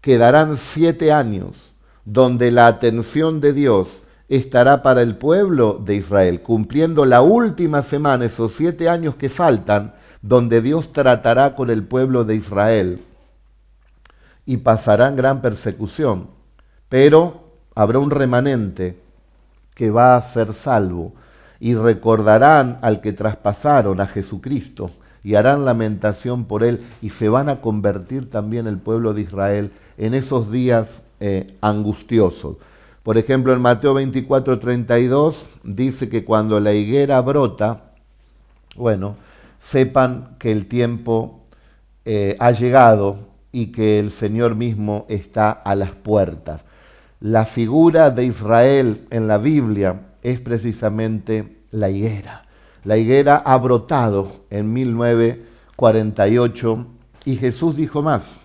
quedarán 0.01 0.57
siete 0.57 1.13
años 1.13 1.73
donde 2.05 2.51
la 2.51 2.67
atención 2.67 3.41
de 3.41 3.53
Dios 3.53 3.89
estará 4.29 4.83
para 4.83 5.03
el 5.03 5.17
pueblo 5.17 5.81
de 5.85 5.97
Israel, 5.97 6.41
cumpliendo 6.41 7.05
la 7.05 7.21
última 7.21 7.83
semana, 7.83 8.27
esos 8.27 8.53
siete 8.55 8.89
años 8.89 9.17
que 9.17 9.29
faltan, 9.29 9.95
donde 10.23 10.61
Dios 10.61 10.93
tratará 10.93 11.55
con 11.55 11.71
el 11.71 11.85
pueblo 11.85 12.25
de 12.25 12.37
Israel 12.37 13.01
y 14.47 14.59
pasarán 14.59 15.17
gran 15.17 15.41
persecución, 15.41 16.29
pero 16.89 17.45
habrá 17.75 17.99
un 17.99 18.11
remanente 18.11 19.01
que 19.75 19.91
va 19.91 20.17
a 20.17 20.23
ser 20.23 20.53
salvo 20.53 21.15
y 21.59 21.75
recordarán 21.75 22.79
al 22.83 23.01
que 23.01 23.13
traspasaron 23.13 24.01
a 24.01 24.07
Jesucristo 24.07 24.91
y 25.23 25.35
harán 25.35 25.65
lamentación 25.65 26.47
por 26.47 26.65
él 26.65 26.87
y 27.03 27.11
se 27.11 27.29
van 27.29 27.49
a 27.49 27.61
convertir 27.61 28.31
también 28.31 28.67
el 28.67 28.79
pueblo 28.79 29.15
de 29.15 29.23
Israel 29.23 29.71
en 29.99 30.15
esos 30.15 30.51
días 30.51 31.03
eh, 31.21 31.57
angustiosos. 31.61 32.57
Por 33.03 33.19
ejemplo, 33.19 33.53
en 33.53 33.61
Mateo 33.61 33.95
24, 33.95 34.59
32 34.59 35.45
dice 35.65 36.09
que 36.09 36.25
cuando 36.25 36.61
la 36.61 36.73
higuera 36.73 37.21
brota, 37.21 37.93
bueno, 38.77 39.17
sepan 39.61 40.37
que 40.39 40.51
el 40.51 40.67
tiempo 40.67 41.41
eh, 42.05 42.37
ha 42.39 42.51
llegado 42.51 43.31
y 43.53 43.67
que 43.67 43.99
el 43.99 44.11
Señor 44.11 44.55
mismo 44.55 45.07
está 45.09 45.51
a 45.51 45.75
las 45.75 45.93
puertas. 45.93 46.63
La 47.21 47.45
figura 47.45 48.11
de 48.11 48.25
Israel 48.25 49.07
en 49.11 49.29
la 49.29 49.39
Biblia 49.39 50.01
es 50.23 50.41
precisamente 50.41 51.59
la 51.71 51.91
higuera. 51.91 52.47
La 52.85 52.97
higuera 52.97 53.37
ha 53.37 53.59
brotado 53.59 54.47
en 54.49 54.73
1948 54.73 56.87
y 57.27 57.37
Jesús 57.37 57.77
dijo 57.77 58.03
más. 58.03 58.37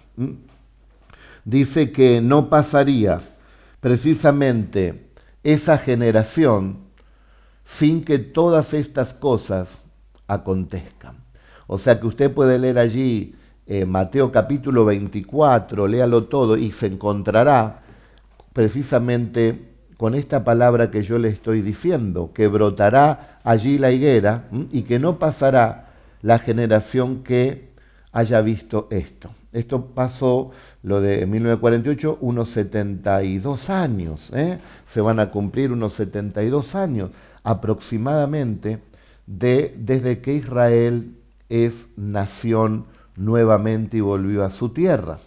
Dice 1.46 1.92
que 1.92 2.22
no 2.22 2.50
pasaría 2.50 3.22
precisamente 3.80 5.08
esa 5.44 5.78
generación 5.78 6.80
sin 7.64 8.04
que 8.04 8.20
todas 8.20 8.74
estas 8.74 9.14
cosas 9.14 9.85
acontezcan. 10.28 11.18
O 11.68 11.78
sea 11.78 12.00
que 12.00 12.08
usted 12.08 12.32
puede 12.32 12.60
leer 12.60 12.80
allí 12.80 13.36
eh, 13.68 13.86
Mateo 13.86 14.32
capítulo 14.32 14.86
24, 14.86 15.88
léalo 15.88 16.26
todo 16.26 16.56
y 16.58 16.72
se 16.72 16.88
encontrará 16.88 17.82
precisamente 18.54 19.74
con 19.98 20.14
esta 20.14 20.44
palabra 20.44 20.92
que 20.92 21.04
yo 21.04 21.18
le 21.18 21.30
estoy 21.30 21.62
diciendo, 21.62 22.32
que 22.34 22.48
brotará 22.48 23.40
allí 23.44 23.78
la 23.78 23.92
higuera 23.92 24.44
y 24.72 24.84
que 24.84 25.00
no 25.00 25.18
pasará 25.18 25.88
la 26.22 26.40
generación 26.40 27.24
que 27.24 27.70
haya 28.12 28.42
visto 28.42 28.88
esto. 28.92 29.32
Esto 29.52 29.86
pasó, 29.88 30.52
lo 30.84 31.00
de 31.00 31.26
1948, 31.26 32.18
unos 32.22 32.50
72 32.50 33.70
años. 33.70 34.30
¿eh? 34.34 34.60
Se 34.88 35.02
van 35.02 35.20
a 35.20 35.32
cumplir 35.32 35.72
unos 35.72 35.94
72 35.94 36.76
años 36.76 37.12
aproximadamente 37.44 38.80
de, 39.28 39.76
desde 39.78 40.22
que 40.22 40.34
Israel 40.34 41.16
es 41.50 41.88
nación 41.96 42.86
nuevamente 43.16 43.98
y 43.98 44.02
volvió 44.02 44.44
a 44.44 44.50
su 44.50 44.70
tierra. 44.70 45.20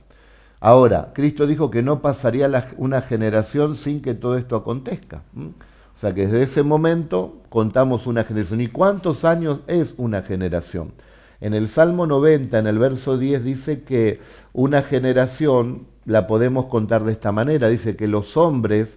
Ahora, 0.60 1.12
Cristo 1.14 1.46
dijo 1.46 1.70
que 1.70 1.82
no 1.82 2.00
pasaría 2.02 2.70
una 2.76 3.02
generación 3.02 3.76
sin 3.76 4.02
que 4.02 4.14
todo 4.14 4.36
esto 4.36 4.56
acontezca. 4.56 5.22
O 5.36 6.00
sea 6.00 6.14
que 6.14 6.26
desde 6.26 6.42
ese 6.42 6.62
momento 6.62 7.42
contamos 7.48 8.06
una 8.06 8.24
generación. 8.24 8.60
¿Y 8.60 8.68
cuántos 8.68 9.24
años 9.24 9.60
es 9.66 9.94
una 9.96 10.22
generación? 10.22 10.92
En 11.40 11.54
el 11.54 11.68
Salmo 11.68 12.06
90, 12.06 12.58
en 12.58 12.66
el 12.66 12.78
verso 12.78 13.18
10, 13.18 13.44
dice 13.44 13.82
que 13.82 14.20
una 14.52 14.82
generación 14.82 15.86
la 16.04 16.26
podemos 16.26 16.66
contar 16.66 17.04
de 17.04 17.12
esta 17.12 17.30
manera. 17.30 17.68
Dice 17.68 17.94
que 17.94 18.08
los 18.08 18.36
hombres 18.36 18.96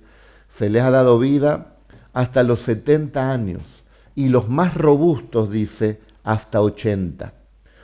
se 0.49 0.69
les 0.69 0.81
ha 0.81 0.89
dado 0.89 1.19
vida 1.19 1.75
hasta 2.13 2.41
los 2.41 2.61
70 2.61 3.31
años 3.31 3.80
y 4.15 4.29
los 4.29 4.49
más 4.49 4.75
robustos, 4.75 5.51
dice, 5.51 6.01
hasta 6.23 6.61
80. 6.61 7.33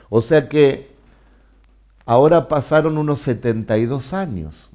O 0.08 0.22
sea 0.22 0.48
que 0.48 0.90
ahora 2.06 2.48
pasaron 2.48 2.98
unos 2.98 3.20
72 3.20 4.12
años. 4.12 4.70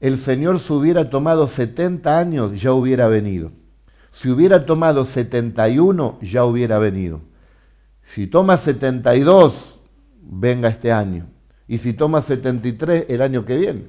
El 0.00 0.18
Señor 0.18 0.60
si 0.60 0.72
hubiera 0.72 1.10
tomado 1.10 1.46
70 1.46 2.18
años, 2.18 2.60
ya 2.60 2.72
hubiera 2.72 3.08
venido. 3.08 3.52
Si 4.12 4.30
hubiera 4.30 4.64
tomado 4.64 5.04
71, 5.04 6.18
ya 6.22 6.44
hubiera 6.44 6.78
venido. 6.78 7.20
Si 8.02 8.26
toma 8.26 8.56
72, 8.56 9.78
venga 10.22 10.68
este 10.68 10.92
año. 10.92 11.26
Y 11.68 11.78
si 11.78 11.92
toma 11.92 12.22
73, 12.22 13.06
el 13.08 13.20
año 13.20 13.44
que 13.44 13.56
viene. 13.56 13.84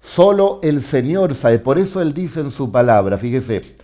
Solo 0.00 0.60
el 0.62 0.82
Señor 0.82 1.34
sabe. 1.34 1.58
Por 1.58 1.78
eso 1.78 2.00
Él 2.00 2.14
dice 2.14 2.40
en 2.40 2.50
su 2.50 2.70
palabra, 2.70 3.18
fíjese, 3.18 3.76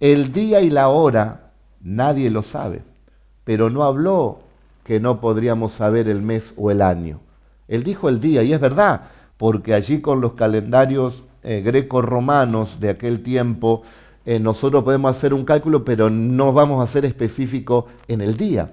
el 0.00 0.32
día 0.32 0.60
y 0.60 0.70
la 0.70 0.88
hora 0.88 1.47
nadie 1.80 2.30
lo 2.30 2.42
sabe. 2.42 2.82
Pero 3.44 3.70
no 3.70 3.84
habló 3.84 4.40
que 4.84 5.00
no 5.00 5.20
podríamos 5.20 5.72
saber 5.74 6.08
el 6.08 6.22
mes 6.22 6.54
o 6.56 6.70
el 6.70 6.82
año. 6.82 7.20
Él 7.66 7.82
dijo 7.82 8.08
el 8.08 8.20
día, 8.20 8.42
y 8.42 8.52
es 8.52 8.60
verdad, 8.60 9.10
porque 9.36 9.74
allí 9.74 10.00
con 10.00 10.20
los 10.20 10.32
calendarios 10.32 11.24
eh, 11.42 11.62
greco-romanos 11.64 12.80
de 12.80 12.90
aquel 12.90 13.22
tiempo, 13.22 13.82
eh, 14.24 14.38
nosotros 14.38 14.84
podemos 14.84 15.16
hacer 15.16 15.34
un 15.34 15.44
cálculo, 15.44 15.84
pero 15.84 16.10
no 16.10 16.52
vamos 16.52 16.82
a 16.82 16.90
ser 16.90 17.04
específico 17.04 17.86
en 18.08 18.20
el 18.20 18.36
día 18.36 18.72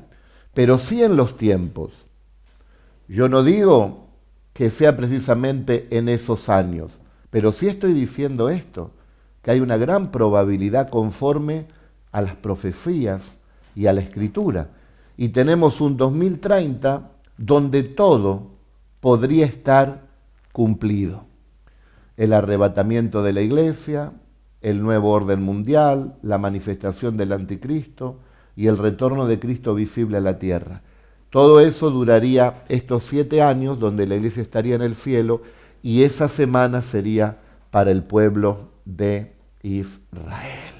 pero 0.55 0.79
sí 0.79 1.03
en 1.03 1.15
los 1.17 1.37
tiempos. 1.37 1.91
Yo 3.07 3.29
no 3.29 3.43
digo 3.43 4.07
que 4.53 4.71
sea 4.71 4.97
precisamente 4.97 5.87
en 5.91 6.09
esos 6.09 6.49
años, 6.49 6.93
pero 7.29 7.51
sí 7.51 7.67
estoy 7.67 7.93
diciendo 7.93 8.49
esto, 8.49 8.91
que 9.43 9.51
hay 9.51 9.59
una 9.59 9.77
gran 9.77 10.11
probabilidad 10.11 10.89
conforme 10.89 11.67
a 12.15 12.21
las 12.21 12.35
profecías 12.37 13.35
y 13.75 13.87
a 13.87 13.93
la 13.93 13.99
escritura. 13.99 14.69
Y 15.17 15.29
tenemos 15.29 15.81
un 15.81 15.97
2030 15.97 17.11
donde 17.37 17.83
todo 17.83 18.51
podría 19.01 19.45
estar 19.45 20.03
cumplido. 20.53 21.25
El 22.15 22.31
arrebatamiento 22.31 23.21
de 23.21 23.33
la 23.33 23.41
iglesia, 23.41 24.13
el 24.61 24.81
nuevo 24.81 25.11
orden 25.11 25.41
mundial, 25.41 26.15
la 26.21 26.37
manifestación 26.37 27.17
del 27.17 27.33
anticristo, 27.33 28.19
y 28.55 28.67
el 28.67 28.77
retorno 28.77 29.27
de 29.27 29.37
Cristo 29.37 29.75
visible 29.75 30.15
a 30.15 30.21
la 30.21 30.39
tierra. 30.39 30.83
Todo 31.29 31.59
eso 31.59 31.91
duraría 31.91 32.63
estos 32.69 33.03
siete 33.03 33.41
años 33.41 33.77
donde 33.77 34.07
la 34.07 34.15
iglesia 34.15 34.41
estaría 34.41 34.75
en 34.75 34.83
el 34.83 34.95
cielo 34.95 35.41
y 35.83 36.03
esa 36.03 36.29
semana 36.29 36.81
sería 36.81 37.39
para 37.71 37.91
el 37.91 38.03
pueblo 38.03 38.69
de 38.85 39.33
Israel. 39.63 40.74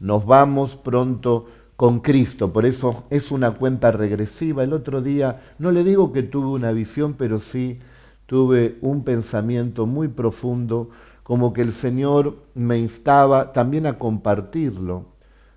Nos 0.00 0.26
vamos 0.26 0.76
pronto 0.76 1.46
con 1.76 2.00
Cristo, 2.00 2.52
por 2.52 2.66
eso 2.66 3.04
es 3.10 3.30
una 3.30 3.52
cuenta 3.52 3.90
regresiva. 3.90 4.62
El 4.62 4.72
otro 4.72 5.02
día, 5.02 5.42
no 5.58 5.72
le 5.72 5.82
digo 5.82 6.12
que 6.12 6.22
tuve 6.22 6.48
una 6.48 6.72
visión, 6.72 7.14
pero 7.14 7.40
sí 7.40 7.80
tuve 8.26 8.78
un 8.80 9.04
pensamiento 9.04 9.86
muy 9.86 10.08
profundo, 10.08 10.90
como 11.22 11.52
que 11.52 11.62
el 11.62 11.72
Señor 11.72 12.36
me 12.54 12.78
instaba 12.78 13.52
también 13.52 13.86
a 13.86 13.98
compartirlo 13.98 15.06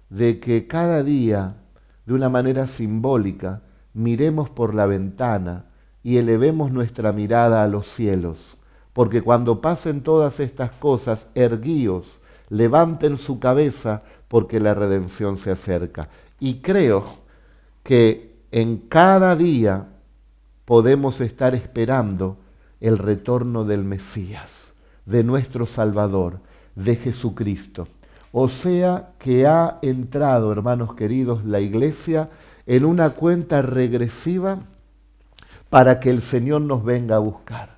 de 0.09 0.39
que 0.39 0.67
cada 0.67 1.03
día, 1.03 1.55
de 2.05 2.13
una 2.13 2.29
manera 2.29 2.67
simbólica, 2.67 3.61
miremos 3.93 4.49
por 4.49 4.73
la 4.73 4.85
ventana 4.85 5.65
y 6.03 6.17
elevemos 6.17 6.71
nuestra 6.71 7.11
mirada 7.11 7.63
a 7.63 7.67
los 7.67 7.87
cielos, 7.87 8.57
porque 8.93 9.21
cuando 9.21 9.59
pasen 9.61 10.01
todas 10.01 10.39
estas 10.39 10.71
cosas, 10.71 11.27
erguíos, 11.35 12.19
levanten 12.49 13.17
su 13.17 13.39
cabeza, 13.39 14.03
porque 14.27 14.59
la 14.59 14.73
redención 14.73 15.37
se 15.37 15.51
acerca. 15.51 16.09
Y 16.39 16.55
creo 16.55 17.05
que 17.83 18.35
en 18.51 18.77
cada 18.77 19.35
día 19.35 19.87
podemos 20.65 21.21
estar 21.21 21.55
esperando 21.55 22.37
el 22.81 22.97
retorno 22.97 23.63
del 23.63 23.83
Mesías, 23.83 24.51
de 25.05 25.23
nuestro 25.23 25.65
Salvador, 25.65 26.39
de 26.75 26.95
Jesucristo. 26.95 27.87
O 28.31 28.49
sea 28.49 29.13
que 29.17 29.47
ha 29.47 29.79
entrado, 29.81 30.51
hermanos 30.51 30.93
queridos, 30.93 31.43
la 31.45 31.59
iglesia 31.59 32.29
en 32.65 32.85
una 32.85 33.11
cuenta 33.11 33.61
regresiva 33.61 34.59
para 35.69 35.99
que 35.99 36.09
el 36.09 36.21
Señor 36.21 36.61
nos 36.61 36.83
venga 36.83 37.15
a 37.15 37.19
buscar. 37.19 37.77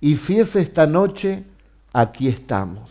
Y 0.00 0.16
si 0.16 0.40
es 0.40 0.56
esta 0.56 0.86
noche, 0.86 1.44
aquí 1.92 2.28
estamos, 2.28 2.90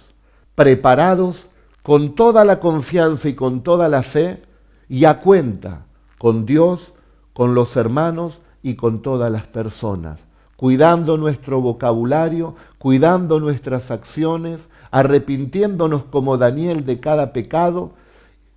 preparados 0.55 1.47
con 1.83 2.15
toda 2.15 2.45
la 2.45 2.59
confianza 2.59 3.27
y 3.29 3.35
con 3.35 3.61
toda 3.61 3.89
la 3.89 4.03
fe 4.03 4.41
y 4.89 5.05
a 5.05 5.19
cuenta 5.19 5.85
con 6.17 6.45
Dios, 6.45 6.93
con 7.33 7.53
los 7.53 7.75
hermanos 7.75 8.39
y 8.63 8.75
con 8.75 9.01
todas 9.01 9.29
las 9.29 9.45
personas, 9.47 10.19
cuidando 10.55 11.17
nuestro 11.17 11.59
vocabulario, 11.59 12.55
cuidando 12.77 13.41
nuestras 13.41 13.91
acciones, 13.91 14.61
arrepintiéndonos 14.91 16.03
como 16.03 16.37
Daniel 16.37 16.85
de 16.85 17.01
cada 17.01 17.33
pecado 17.33 17.91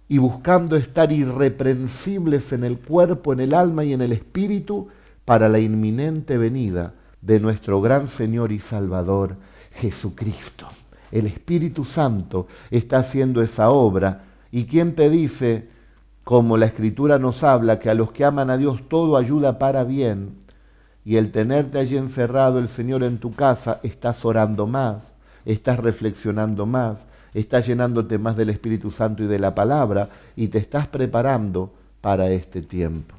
y 0.08 0.18
buscando 0.18 0.76
estar 0.76 1.10
irreprensibles 1.10 2.52
en 2.52 2.62
el 2.62 2.78
cuerpo, 2.78 3.32
en 3.32 3.40
el 3.40 3.54
alma 3.54 3.84
y 3.84 3.92
en 3.92 4.02
el 4.02 4.12
espíritu 4.12 4.88
para 5.24 5.48
la 5.48 5.58
inminente 5.58 6.38
venida 6.38 6.94
de 7.20 7.40
nuestro 7.40 7.80
gran 7.80 8.06
Señor 8.06 8.52
y 8.52 8.60
Salvador 8.60 9.34
Jesucristo. 9.72 10.68
El 11.10 11.26
Espíritu 11.26 11.84
Santo 11.84 12.46
está 12.70 12.98
haciendo 12.98 13.42
esa 13.42 13.70
obra 13.70 14.24
y 14.50 14.64
quién 14.64 14.94
te 14.94 15.10
dice, 15.10 15.68
como 16.24 16.56
la 16.56 16.66
Escritura 16.66 17.18
nos 17.18 17.44
habla, 17.44 17.78
que 17.78 17.90
a 17.90 17.94
los 17.94 18.12
que 18.12 18.24
aman 18.24 18.50
a 18.50 18.56
Dios 18.56 18.88
todo 18.88 19.16
ayuda 19.16 19.58
para 19.58 19.84
bien 19.84 20.38
y 21.04 21.16
el 21.16 21.30
tenerte 21.30 21.78
allí 21.78 21.96
encerrado 21.96 22.58
el 22.58 22.68
Señor 22.68 23.04
en 23.04 23.18
tu 23.18 23.34
casa, 23.34 23.80
estás 23.82 24.24
orando 24.24 24.66
más 24.66 25.16
estás 25.46 25.78
reflexionando 25.78 26.66
más, 26.66 26.98
estás 27.32 27.66
llenándote 27.66 28.18
más 28.18 28.36
del 28.36 28.50
Espíritu 28.50 28.90
Santo 28.90 29.22
y 29.22 29.26
de 29.26 29.38
la 29.38 29.54
palabra 29.54 30.10
y 30.34 30.48
te 30.48 30.58
estás 30.58 30.88
preparando 30.88 31.72
para 32.02 32.28
este 32.30 32.60
tiempo. 32.60 33.14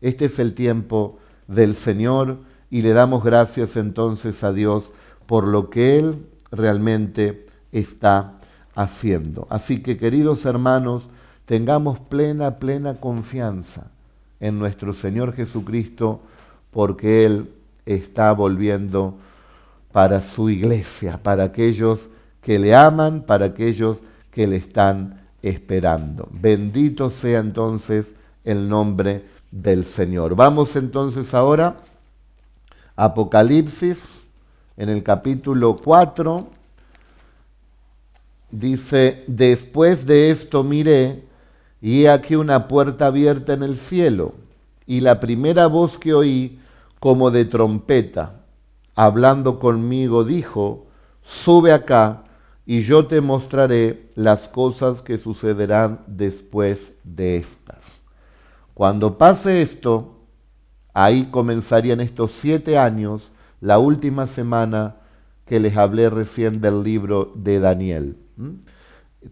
Este 0.00 0.26
es 0.26 0.38
el 0.38 0.54
tiempo 0.54 1.18
del 1.48 1.74
Señor 1.74 2.38
y 2.70 2.82
le 2.82 2.92
damos 2.92 3.24
gracias 3.24 3.76
entonces 3.76 4.44
a 4.44 4.52
Dios 4.52 4.90
por 5.26 5.46
lo 5.48 5.70
que 5.70 5.98
Él 5.98 6.26
realmente 6.52 7.46
está 7.72 8.34
haciendo. 8.74 9.46
Así 9.50 9.82
que 9.82 9.98
queridos 9.98 10.44
hermanos, 10.44 11.04
tengamos 11.46 11.98
plena, 11.98 12.58
plena 12.58 12.94
confianza 12.94 13.86
en 14.38 14.58
nuestro 14.58 14.92
Señor 14.92 15.34
Jesucristo 15.34 16.20
porque 16.70 17.24
Él 17.24 17.50
está 17.84 18.32
volviendo 18.32 19.16
para 19.90 20.20
su 20.22 20.48
iglesia, 20.48 21.18
para 21.22 21.44
aquellos 21.44 22.00
que 22.40 22.58
le 22.58 22.74
aman, 22.74 23.22
para 23.22 23.46
aquellos 23.46 23.98
que 24.30 24.46
le 24.46 24.56
están 24.56 25.20
esperando. 25.42 26.28
Bendito 26.32 27.10
sea 27.10 27.40
entonces 27.40 28.06
el 28.44 28.68
nombre 28.68 29.24
del 29.50 29.84
Señor. 29.84 30.34
Vamos 30.34 30.76
entonces 30.76 31.34
ahora 31.34 31.76
Apocalipsis, 32.96 33.98
en 34.82 34.88
el 34.88 35.04
capítulo 35.04 35.76
4, 35.76 36.48
dice, 38.50 39.22
después 39.28 40.06
de 40.06 40.32
esto 40.32 40.64
miré 40.64 41.22
y 41.80 42.02
he 42.02 42.10
aquí 42.10 42.34
una 42.34 42.66
puerta 42.66 43.06
abierta 43.06 43.52
en 43.52 43.62
el 43.62 43.78
cielo, 43.78 44.34
y 44.84 45.00
la 45.00 45.20
primera 45.20 45.68
voz 45.68 45.98
que 45.98 46.12
oí 46.12 46.58
como 46.98 47.30
de 47.30 47.44
trompeta 47.44 48.40
hablando 48.96 49.60
conmigo, 49.60 50.24
dijo, 50.24 50.86
sube 51.22 51.72
acá 51.72 52.24
y 52.66 52.82
yo 52.82 53.06
te 53.06 53.20
mostraré 53.20 54.10
las 54.16 54.48
cosas 54.48 55.00
que 55.00 55.16
sucederán 55.16 56.00
después 56.08 56.92
de 57.04 57.36
estas. 57.36 57.84
Cuando 58.74 59.16
pase 59.16 59.62
esto, 59.62 60.18
ahí 60.92 61.26
comenzarían 61.30 62.00
estos 62.00 62.32
siete 62.32 62.76
años, 62.76 63.31
la 63.62 63.78
última 63.78 64.26
semana 64.26 64.96
que 65.46 65.60
les 65.60 65.76
hablé 65.76 66.10
recién 66.10 66.60
del 66.60 66.82
libro 66.82 67.32
de 67.34 67.60
Daniel. 67.60 68.16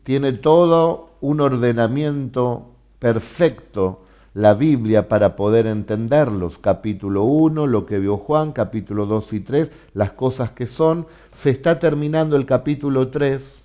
tiene 0.04 0.32
todo 0.32 1.10
un 1.20 1.40
ordenamiento 1.40 2.70
perfecto 3.00 4.04
la 4.32 4.54
Biblia 4.54 5.08
para 5.08 5.34
poder 5.34 5.66
entenderlos. 5.66 6.58
Capítulo 6.58 7.24
1, 7.24 7.66
lo 7.66 7.86
que 7.86 7.98
vio 7.98 8.16
Juan, 8.18 8.52
capítulo 8.52 9.06
2 9.06 9.32
y 9.32 9.40
3, 9.40 9.70
las 9.94 10.12
cosas 10.12 10.52
que 10.52 10.68
son. 10.68 11.06
Se 11.34 11.50
está 11.50 11.80
terminando 11.80 12.36
el 12.36 12.46
capítulo 12.46 13.08
3 13.08 13.60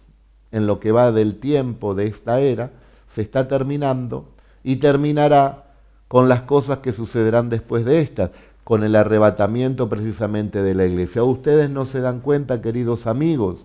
en 0.52 0.66
lo 0.66 0.80
que 0.80 0.92
va 0.92 1.12
del 1.12 1.40
tiempo 1.40 1.94
de 1.94 2.08
esta 2.08 2.40
era, 2.40 2.72
se 3.10 3.22
está 3.22 3.48
terminando 3.48 4.30
y 4.64 4.78
terminará 4.78 5.66
con 6.08 6.28
las 6.28 6.42
cosas 6.42 6.80
que 6.80 6.92
sucederán 6.92 7.50
después 7.50 7.86
de 7.86 8.00
estas, 8.00 8.32
con 8.66 8.84
el 8.84 8.96
arrebatamiento 8.96 9.90
precisamente 9.90 10.64
de 10.64 10.74
la 10.74 10.86
iglesia. 10.86 11.24
Ustedes 11.24 11.70
no 11.70 11.86
se 11.86 12.02
dan 12.02 12.20
cuenta, 12.20 12.64
queridos 12.64 13.06
amigos, 13.06 13.64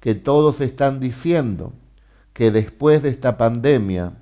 que 0.00 0.14
todos 0.14 0.62
están 0.62 0.98
diciendo 0.98 1.72
que 2.32 2.50
después 2.50 3.02
de 3.02 3.10
esta 3.10 3.36
pandemia, 3.36 4.14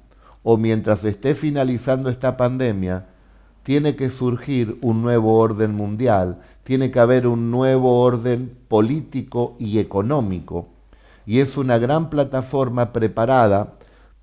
o 0.42 0.56
mientras 0.56 1.04
esté 1.04 1.36
finalizando 1.36 2.10
esta 2.10 2.36
pandemia, 2.36 3.06
tiene 3.62 3.94
que 3.94 4.10
surgir 4.10 4.76
un 4.82 5.02
nuevo 5.02 5.38
orden 5.38 5.72
mundial, 5.72 6.40
tiene 6.64 6.90
que 6.90 6.98
haber 6.98 7.28
un 7.28 7.52
nuevo 7.52 8.00
orden 8.00 8.58
político 8.66 9.54
y 9.60 9.78
económico. 9.78 10.66
Y 11.26 11.38
es 11.38 11.56
una 11.56 11.78
gran 11.78 12.10
plataforma 12.10 12.92
preparada 12.92 13.74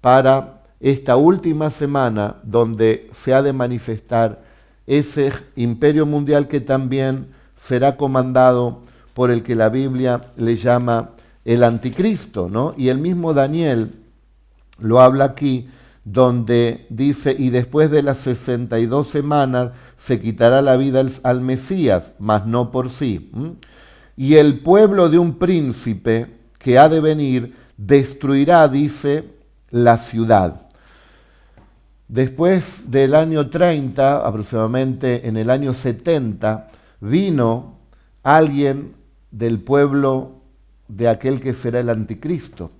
para 0.01 0.63
esta 0.81 1.15
última 1.15 1.69
semana 1.69 2.35
donde 2.43 3.09
se 3.13 3.33
ha 3.33 3.41
de 3.41 3.53
manifestar 3.53 4.48
ese 4.89 5.31
imperio 5.55 6.07
mundial 6.07 6.47
que 6.47 6.61
también 6.61 7.27
será 7.55 7.95
comandado 7.95 8.81
por 9.13 9.29
el 9.29 9.43
que 9.43 9.53
la 9.53 9.69
Biblia 9.69 10.19
le 10.35 10.55
llama 10.55 11.11
el 11.45 11.63
anticristo, 11.63 12.49
¿no? 12.49 12.73
Y 12.75 12.89
el 12.89 12.97
mismo 12.97 13.33
Daniel 13.35 13.91
lo 14.79 14.99
habla 14.99 15.25
aquí, 15.25 15.69
donde 16.03 16.87
dice, 16.89 17.35
y 17.37 17.49
después 17.49 17.91
de 17.91 18.01
las 18.01 18.17
62 18.17 19.07
semanas 19.07 19.71
se 19.97 20.19
quitará 20.19 20.63
la 20.63 20.75
vida 20.75 21.03
al 21.21 21.41
Mesías, 21.41 22.13
mas 22.17 22.47
no 22.47 22.71
por 22.71 22.89
sí. 22.89 23.31
Y 24.17 24.35
el 24.35 24.59
pueblo 24.59 25.09
de 25.09 25.19
un 25.19 25.37
príncipe 25.37 26.39
que 26.57 26.79
ha 26.79 26.89
de 26.89 26.99
venir 26.99 27.55
destruirá, 27.77 28.67
dice, 28.67 29.25
la 29.69 29.99
ciudad. 29.99 30.68
Después 32.09 32.89
del 32.89 33.13
año 33.13 33.51
30, 33.51 34.25
aproximadamente 34.27 35.27
en 35.27 35.37
el 35.37 35.51
año 35.51 35.75
70, 35.75 36.71
vino 37.01 37.75
alguien 38.23 38.95
del 39.29 39.59
pueblo 39.59 40.41
de 40.87 41.07
aquel 41.07 41.39
que 41.39 41.53
será 41.53 41.81
el 41.81 41.89
anticristo. 41.89 42.71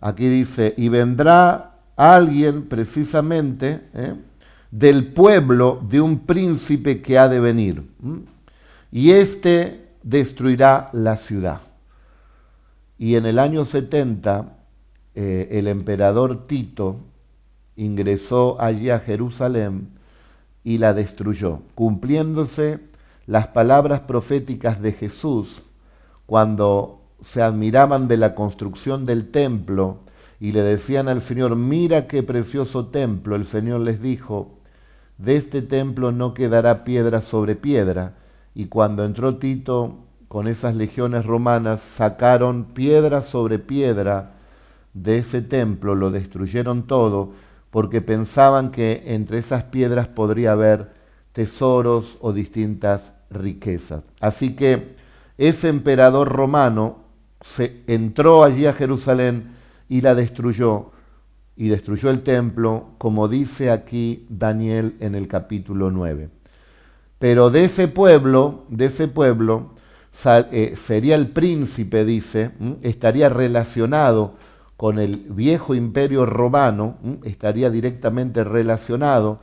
Aquí 0.00 0.28
dice, 0.28 0.72
y 0.76 0.88
vendrá 0.88 1.78
alguien 1.96 2.68
precisamente 2.68 3.88
¿eh? 3.92 4.14
del 4.70 5.08
pueblo 5.12 5.84
de 5.88 6.00
un 6.00 6.20
príncipe 6.20 7.02
que 7.02 7.18
ha 7.18 7.28
de 7.28 7.40
venir. 7.40 7.82
Y 8.92 9.10
éste 9.10 9.88
destruirá 10.04 10.90
la 10.92 11.16
ciudad. 11.16 11.60
Y 12.98 13.16
en 13.16 13.26
el 13.26 13.40
año 13.40 13.64
70, 13.64 14.46
eh, 15.16 15.48
el 15.50 15.66
emperador 15.66 16.46
Tito 16.46 17.00
ingresó 17.76 18.60
allí 18.60 18.90
a 18.90 19.00
Jerusalén 19.00 19.88
y 20.64 20.78
la 20.78 20.94
destruyó, 20.94 21.60
cumpliéndose 21.74 22.80
las 23.26 23.48
palabras 23.48 24.00
proféticas 24.00 24.80
de 24.80 24.92
Jesús 24.92 25.62
cuando 26.26 27.00
se 27.22 27.42
admiraban 27.42 28.08
de 28.08 28.16
la 28.16 28.34
construcción 28.34 29.06
del 29.06 29.30
templo 29.30 29.98
y 30.40 30.52
le 30.52 30.62
decían 30.62 31.08
al 31.08 31.22
Señor, 31.22 31.54
mira 31.56 32.06
qué 32.08 32.22
precioso 32.22 32.86
templo, 32.86 33.36
el 33.36 33.46
Señor 33.46 33.80
les 33.80 34.02
dijo, 34.02 34.58
de 35.18 35.36
este 35.36 35.62
templo 35.62 36.10
no 36.10 36.34
quedará 36.34 36.82
piedra 36.82 37.20
sobre 37.20 37.54
piedra. 37.54 38.14
Y 38.54 38.66
cuando 38.66 39.04
entró 39.04 39.36
Tito 39.36 39.98
con 40.26 40.48
esas 40.48 40.74
legiones 40.74 41.24
romanas, 41.24 41.80
sacaron 41.80 42.64
piedra 42.74 43.22
sobre 43.22 43.58
piedra 43.60 44.32
de 44.94 45.18
ese 45.18 45.42
templo, 45.42 45.94
lo 45.94 46.10
destruyeron 46.10 46.86
todo, 46.86 47.32
porque 47.72 48.02
pensaban 48.02 48.70
que 48.70 49.02
entre 49.06 49.38
esas 49.38 49.64
piedras 49.64 50.06
podría 50.06 50.52
haber 50.52 50.90
tesoros 51.32 52.18
o 52.20 52.34
distintas 52.34 53.12
riquezas. 53.30 54.04
Así 54.20 54.54
que 54.54 54.94
ese 55.38 55.70
emperador 55.70 56.28
romano 56.28 56.98
se 57.40 57.80
entró 57.86 58.44
allí 58.44 58.66
a 58.66 58.74
Jerusalén 58.74 59.54
y 59.88 60.02
la 60.02 60.14
destruyó, 60.14 60.90
y 61.56 61.68
destruyó 61.68 62.10
el 62.10 62.22
templo, 62.22 62.88
como 62.98 63.26
dice 63.26 63.70
aquí 63.70 64.26
Daniel 64.28 64.96
en 65.00 65.14
el 65.14 65.26
capítulo 65.26 65.90
9. 65.90 66.28
Pero 67.18 67.48
de 67.48 67.64
ese 67.64 67.88
pueblo, 67.88 68.66
de 68.68 68.84
ese 68.84 69.08
pueblo, 69.08 69.70
eh, 70.26 70.74
sería 70.76 71.14
el 71.14 71.28
príncipe, 71.28 72.04
dice, 72.04 72.50
estaría 72.82 73.30
relacionado 73.30 74.34
con 74.82 74.98
el 74.98 75.16
viejo 75.16 75.76
imperio 75.76 76.26
romano, 76.26 76.96
estaría 77.22 77.70
directamente 77.70 78.42
relacionado 78.42 79.38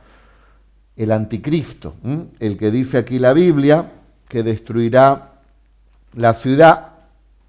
el 0.96 1.12
anticristo, 1.12 1.94
el 2.38 2.58
que 2.58 2.70
dice 2.70 2.98
aquí 2.98 3.18
la 3.18 3.32
Biblia, 3.32 3.90
que 4.28 4.42
destruirá 4.42 5.30
la 6.12 6.34
ciudad 6.34 6.88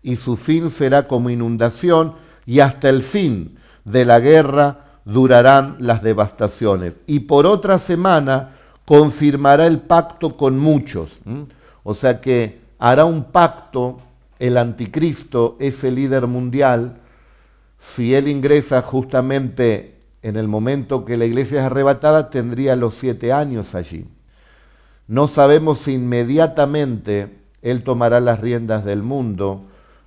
y 0.01 0.15
su 0.15 0.38
fin 0.38 0.71
será 0.71 1.06
como 1.06 1.30
inundación 1.30 2.13
y 2.45 2.62
hasta 2.62 2.88
el 2.88 3.04
fin 3.04 3.58
de 3.84 4.06
la 4.06 4.21
guerra 4.21 4.86
durarán 5.04 5.75
las 5.80 6.01
devastaciones. 6.01 6.93
Y 7.08 7.19
por 7.19 7.45
otra 7.45 7.77
semana 7.77 8.51
confirmará 8.86 9.67
el 9.67 9.80
pacto 9.82 10.38
con 10.38 10.58
muchos. 10.58 11.10
O 11.84 11.93
sea 11.93 12.21
que 12.21 12.62
hará 12.80 13.04
un 13.04 13.25
pacto 13.25 13.99
el 14.39 14.58
anticristo, 14.58 15.58
ese 15.60 15.91
líder 15.91 16.25
mundial, 16.27 17.00
si 17.81 18.15
él 18.15 18.27
ingresa 18.27 18.81
justamente 18.83 19.95
en 20.21 20.35
el 20.35 20.47
momento 20.47 21.03
que 21.03 21.17
la 21.17 21.25
iglesia 21.25 21.59
es 21.59 21.65
arrebatada, 21.65 22.29
tendría 22.29 22.75
los 22.75 22.95
siete 22.95 23.33
años 23.33 23.73
allí. 23.75 24.05
No 25.07 25.27
sabemos 25.27 25.79
si 25.79 25.93
inmediatamente 25.93 27.37
él 27.61 27.83
tomará 27.83 28.19
las 28.19 28.39
riendas 28.39 28.85
del 28.85 29.01
mundo, 29.01 29.63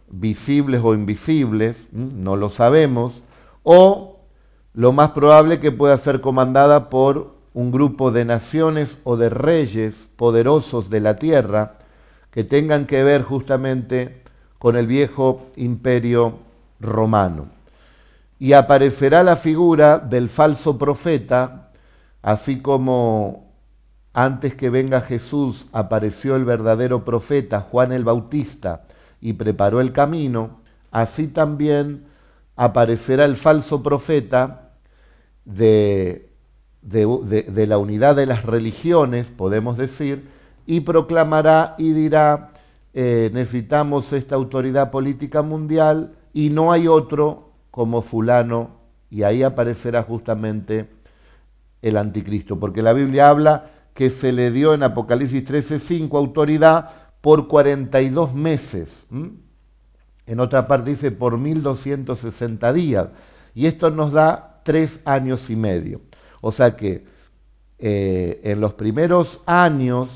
visibles 0.09 0.81
o 0.85 0.95
invisibles, 0.95 1.89
no 1.93 2.37
lo 2.37 2.49
sabemos, 2.49 3.23
o 3.65 4.21
lo 4.73 4.93
más 4.93 5.11
probable 5.11 5.61
que 5.61 5.73
pueda 5.73 5.99
ser 5.99 6.21
comandada 6.21 6.89
por 6.89 7.35
un 7.53 7.71
grupo 7.71 8.11
de 8.11 8.25
naciones 8.25 8.99
o 9.05 9.17
de 9.17 9.29
reyes 9.29 10.09
poderosos 10.17 10.91
de 10.91 11.01
la 11.01 11.19
tierra 11.19 11.79
que 12.31 12.45
tengan 12.45 12.87
que 12.87 13.03
ver 13.03 13.23
justamente 13.23 14.23
con 14.59 14.77
el 14.77 14.87
viejo 14.87 15.47
imperio 15.57 16.39
romano. 16.81 17.54
Y 18.39 18.53
aparecerá 18.53 19.23
la 19.23 19.37
figura 19.37 19.99
del 19.99 20.29
falso 20.29 20.77
profeta, 20.77 21.71
así 22.23 22.61
como 22.61 23.53
antes 24.13 24.55
que 24.55 24.71
venga 24.71 25.01
Jesús 25.01 25.67
apareció 25.73 26.37
el 26.37 26.45
verdadero 26.45 27.05
profeta, 27.05 27.61
Juan 27.61 27.93
el 27.93 28.05
Bautista, 28.05 28.85
y 29.21 29.33
preparó 29.33 29.81
el 29.81 29.93
camino, 29.93 30.61
así 30.91 31.27
también 31.27 32.05
aparecerá 32.57 33.25
el 33.25 33.37
falso 33.37 33.83
profeta 33.83 34.71
de, 35.45 36.31
la 36.83 37.79
unidad 37.79 38.17
de 38.17 38.27
las 38.27 38.45
religiones, 38.45 39.27
podemos 39.27 39.77
decir, 39.77 40.29
y 40.67 40.81
proclamará 40.81 41.75
y 41.79 41.93
dirá, 41.93 42.53
eh, 42.93 43.31
necesitamos 43.33 44.13
esta 44.13 44.37
autoridad 44.37 44.91
política 44.91 45.43
mundial 45.43 46.13
y 46.33 46.51
no 46.51 46.71
hay 46.71 46.87
otro 46.87 47.51
como 47.75 48.03
fulano, 48.03 48.71
y 49.11 49.25
ahí 49.25 49.43
aparecerá 49.43 50.05
justamente 50.05 50.91
el 51.83 51.97
anticristo, 51.97 52.61
porque 52.61 52.83
la 52.83 52.93
Biblia 52.93 53.29
habla 53.29 53.73
que 53.95 54.11
se 54.11 54.31
le 54.31 54.53
dio 54.53 54.75
en 54.75 54.85
Apocalipsis 54.85 55.45
13:5 55.45 56.17
autoridad 56.17 56.91
por 57.21 57.49
42 57.49 58.33
meses. 58.33 58.95
En 59.11 60.39
otra 60.39 60.69
parte 60.69 60.91
dice 60.91 61.11
por 61.11 61.37
1260 61.37 62.73
días. 62.73 63.09
Y 63.57 63.67
esto 63.67 63.91
nos 63.91 64.13
da 64.13 64.61
tres 64.63 65.01
años 65.05 65.51
y 65.51 65.57
medio. 65.57 66.01
O 66.41 66.53
sea 66.53 66.77
que 66.77 67.07
eh, 67.81 68.41
en 68.45 68.61
los 68.61 68.75
primeros 68.75 69.41
años, 69.47 70.11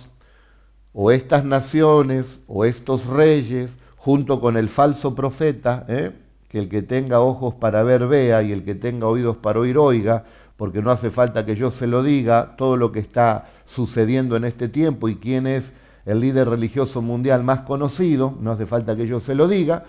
o 0.93 1.11
estas 1.11 1.45
naciones, 1.45 2.39
o 2.47 2.65
estos 2.65 3.05
reyes, 3.07 3.73
junto 3.97 4.41
con 4.41 4.57
el 4.57 4.69
falso 4.69 5.17
profeta, 5.17 5.85
¿eh? 5.89 6.28
Que 6.49 6.59
el 6.59 6.69
que 6.69 6.83
tenga 6.83 7.21
ojos 7.21 7.55
para 7.55 7.83
ver 7.83 8.07
vea 8.07 8.43
y 8.43 8.53
el 8.53 8.65
que 8.65 8.75
tenga 8.75 9.07
oídos 9.07 9.37
para 9.37 9.61
oír 9.61 9.79
oiga, 9.79 10.25
porque 10.57 10.83
no 10.83 10.91
hace 10.91 11.11
falta 11.11 11.45
que 11.47 11.55
yo 11.55 11.71
se 11.71 11.87
lo 11.87 12.03
diga, 12.03 12.57
todo 12.57 12.77
lo 12.77 12.91
que 12.91 12.99
está 12.99 13.47
sucediendo 13.67 14.37
en 14.37 14.45
este 14.45 14.69
tiempo 14.69 15.09
y 15.09 15.17
quién 15.17 15.47
es 15.47 15.73
el 16.07 16.21
líder 16.21 16.49
religioso 16.49 17.03
mundial 17.03 17.45
más 17.45 17.61
conocido, 17.61 18.35
no 18.41 18.53
hace 18.53 18.67
falta 18.67 18.97
que 18.97 19.07
yo 19.07 19.21
se 19.21 19.35
lo 19.35 19.47
diga, 19.47 19.85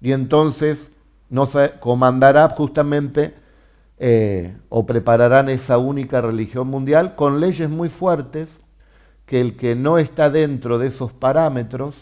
y 0.00 0.12
entonces 0.12 0.90
no 1.30 1.46
se 1.46 1.72
comandará 1.80 2.48
justamente 2.48 3.34
eh, 3.98 4.56
o 4.68 4.84
prepararán 4.84 5.48
esa 5.48 5.78
única 5.78 6.20
religión 6.20 6.66
mundial 6.66 7.14
con 7.14 7.40
leyes 7.40 7.70
muy 7.70 7.88
fuertes 7.88 8.58
que 9.24 9.40
el 9.40 9.56
que 9.56 9.76
no 9.76 9.98
está 9.98 10.28
dentro 10.28 10.78
de 10.78 10.88
esos 10.88 11.12
parámetros 11.12 11.94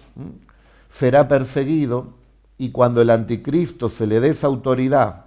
será 0.89 1.29
perseguido 1.29 2.15
y 2.61 2.73
cuando 2.73 3.01
el 3.01 3.09
anticristo 3.09 3.89
se 3.89 4.07
le 4.07 4.21
dé 4.21 4.29
esa 4.29 4.47
autoridad 4.47 5.25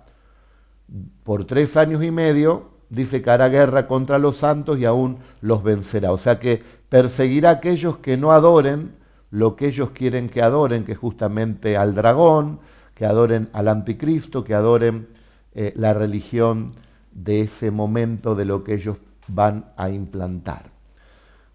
por 1.23 1.45
tres 1.45 1.75
años 1.77 2.03
y 2.03 2.11
medio, 2.11 2.69
dice 2.91 3.23
que 3.23 3.31
hará 3.31 3.49
guerra 3.49 3.87
contra 3.87 4.19
los 4.19 4.37
santos 4.37 4.77
y 4.77 4.85
aún 4.85 5.17
los 5.41 5.63
vencerá. 5.63 6.11
O 6.11 6.19
sea 6.19 6.37
que 6.37 6.61
perseguirá 6.89 7.49
a 7.49 7.53
aquellos 7.53 7.97
que 7.97 8.17
no 8.17 8.33
adoren 8.33 8.91
lo 9.31 9.55
que 9.55 9.65
ellos 9.65 9.89
quieren 9.89 10.29
que 10.29 10.43
adoren, 10.43 10.85
que 10.85 10.93
justamente 10.93 11.75
al 11.75 11.95
dragón, 11.95 12.59
que 12.93 13.07
adoren 13.07 13.49
al 13.51 13.67
anticristo, 13.67 14.43
que 14.43 14.53
adoren 14.53 15.07
eh, 15.55 15.73
la 15.75 15.95
religión 15.95 16.73
de 17.13 17.41
ese 17.41 17.71
momento 17.71 18.35
de 18.35 18.45
lo 18.45 18.63
que 18.63 18.75
ellos 18.75 18.97
van 19.27 19.71
a 19.75 19.89
implantar. 19.89 20.69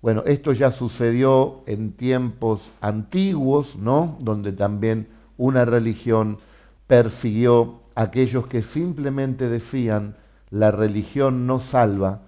Bueno, 0.03 0.25
esto 0.27 0.53
ya 0.53 0.73
sucedió 0.73 1.63
en 1.67 1.93
tiempos 1.93 2.69
antiguos, 2.81 3.77
¿no? 3.77 4.17
Donde 4.19 4.51
también 4.51 5.18
una 5.39 5.65
religión 5.65 6.39
persiguió 6.87 7.81
a 7.95 8.03
aquellos 8.03 8.47
que 8.47 8.63
simplemente 8.63 9.49
decían, 9.49 10.17
la 10.51 10.71
religión 10.71 11.47
no 11.47 11.61
salva, 11.61 12.21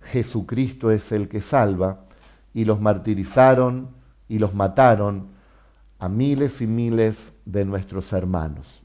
Jesucristo 0.00 0.90
es 0.90 1.12
el 1.12 1.28
que 1.28 1.42
salva, 1.42 2.00
y 2.54 2.64
los 2.64 2.80
martirizaron, 2.80 3.88
y 4.28 4.38
los 4.38 4.54
mataron 4.54 5.26
a 5.98 6.08
miles 6.08 6.60
y 6.60 6.66
miles 6.66 7.32
de 7.44 7.64
nuestros 7.64 8.12
hermanos. 8.12 8.82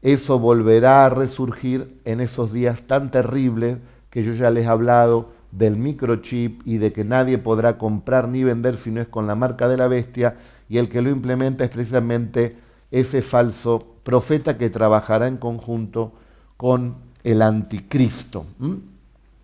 Eso 0.00 0.38
volverá 0.38 1.04
a 1.04 1.10
resurgir 1.10 2.00
en 2.04 2.20
esos 2.20 2.52
días 2.52 2.82
tan 2.82 3.10
terribles 3.10 3.78
que 4.10 4.24
yo 4.24 4.34
ya 4.34 4.50
les 4.50 4.64
he 4.64 4.68
hablado 4.68 5.30
del 5.52 5.76
microchip 5.76 6.66
y 6.66 6.78
de 6.78 6.92
que 6.92 7.04
nadie 7.04 7.38
podrá 7.38 7.78
comprar 7.78 8.28
ni 8.28 8.42
vender 8.42 8.76
si 8.76 8.90
no 8.90 9.00
es 9.00 9.08
con 9.08 9.26
la 9.26 9.34
marca 9.34 9.68
de 9.68 9.76
la 9.76 9.86
bestia 9.86 10.36
y 10.68 10.78
el 10.78 10.88
que 10.88 11.02
lo 11.02 11.10
implementa 11.10 11.64
es 11.64 11.70
precisamente 11.70 12.56
ese 12.92 13.22
falso 13.22 13.84
profeta 14.04 14.56
que 14.56 14.70
trabajará 14.70 15.26
en 15.26 15.38
conjunto 15.38 16.12
con 16.56 16.94
el 17.24 17.42
anticristo. 17.42 18.44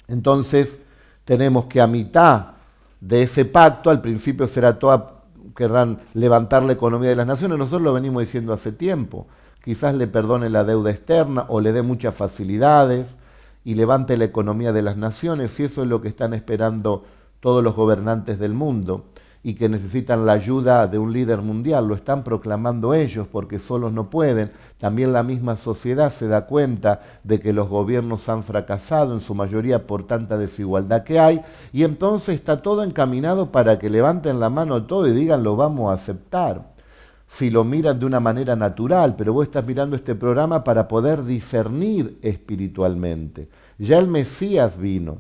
Entonces 0.07 0.79
tenemos 1.25 1.65
que 1.65 1.81
a 1.81 1.87
mitad 1.87 2.53
de 3.01 3.23
ese 3.23 3.45
pacto, 3.45 3.91
al 3.91 4.01
principio 4.01 4.47
será 4.47 4.79
toda 4.79 5.15
querrán 5.57 5.99
levantar 6.15 6.63
la 6.63 6.75
economía 6.75 7.09
de 7.09 7.17
las 7.17 7.27
naciones. 7.27 7.59
Nosotros 7.59 7.83
lo 7.83 7.93
venimos 7.93 8.21
diciendo 8.21 8.53
hace 8.53 8.71
tiempo. 8.71 9.27
Quizás 9.65 9.93
le 9.95 10.07
perdone 10.07 10.51
la 10.51 10.63
deuda 10.63 10.93
externa 10.93 11.47
o 11.49 11.61
le 11.61 11.73
dé 11.73 11.83
muchas 11.83 12.15
facilidades 12.15 13.09
y 13.65 13.75
levante 13.75 14.17
la 14.17 14.25
economía 14.25 14.73
de 14.73 14.83
las 14.83 14.97
naciones, 14.97 15.59
y 15.59 15.65
eso 15.65 15.83
es 15.83 15.89
lo 15.89 16.01
que 16.01 16.09
están 16.09 16.33
esperando 16.33 17.05
todos 17.41 17.63
los 17.63 17.75
gobernantes 17.75 18.39
del 18.39 18.55
mundo 18.55 19.07
y 19.43 19.55
que 19.55 19.69
necesitan 19.69 20.27
la 20.27 20.33
ayuda 20.33 20.87
de 20.89 20.99
un 20.99 21.13
líder 21.13 21.41
mundial, 21.43 21.87
lo 21.87 21.95
están 21.95 22.25
proclamando 22.25 22.93
ellos 22.93 23.29
porque 23.31 23.59
solos 23.59 23.93
no 23.93 24.11
pueden. 24.11 24.51
También 24.79 25.13
la 25.13 25.23
misma 25.23 25.57
sociedad 25.57 26.13
se 26.13 26.27
da 26.27 26.47
cuenta 26.47 27.01
de 27.23 27.39
que 27.39 27.53
los 27.53 27.69
gobiernos 27.69 28.29
han 28.29 28.43
fracasado 28.43 29.15
en 29.15 29.21
su 29.21 29.35
mayoría 29.35 29.87
por 29.87 30.07
tanta 30.07 30.37
desigualdad 30.37 31.05
que 31.05 31.21
hay 31.21 31.41
y 31.73 31.85
entonces 31.85 32.35
está 32.35 32.63
todo 32.63 32.83
encaminado 32.83 33.53
para 33.53 33.79
que 33.79 33.91
levanten 33.91 34.41
la 34.41 34.51
mano 34.51 34.85
todo 34.85 35.07
y 35.07 35.13
digan 35.13 35.45
lo 35.45 35.57
vamos 35.57 35.91
a 35.91 35.95
aceptar. 35.95 36.75
Si 37.29 37.51
lo 37.51 37.63
miran 37.63 38.01
de 38.01 38.07
una 38.07 38.21
manera 38.21 38.57
natural, 38.57 39.15
pero 39.15 39.35
vos 39.35 39.45
estás 39.45 39.65
mirando 39.65 39.95
este 39.95 40.15
programa 40.15 40.65
para 40.65 40.89
poder 40.89 41.25
discernir 41.25 42.19
espiritualmente. 42.23 43.51
Ya 43.77 43.99
el 43.99 44.09
Mesías 44.09 44.79
vino 44.79 45.19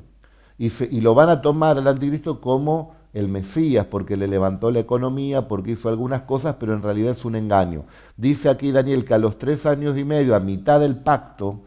y, 0.56 0.72
y 0.84 1.00
lo 1.02 1.14
van 1.14 1.28
a 1.28 1.42
tomar 1.42 1.76
al 1.76 1.86
anticristo 1.86 2.40
como 2.40 2.97
el 3.18 3.28
Mesías 3.28 3.86
porque 3.86 4.16
le 4.16 4.28
levantó 4.28 4.70
la 4.70 4.78
economía, 4.78 5.48
porque 5.48 5.72
hizo 5.72 5.88
algunas 5.88 6.22
cosas, 6.22 6.56
pero 6.60 6.72
en 6.72 6.82
realidad 6.82 7.12
es 7.12 7.24
un 7.24 7.34
engaño. 7.34 7.84
Dice 8.16 8.48
aquí 8.48 8.70
Daniel 8.70 9.04
que 9.04 9.14
a 9.14 9.18
los 9.18 9.38
tres 9.38 9.66
años 9.66 9.98
y 9.98 10.04
medio, 10.04 10.36
a 10.36 10.40
mitad 10.40 10.78
del 10.78 10.96
pacto, 10.96 11.62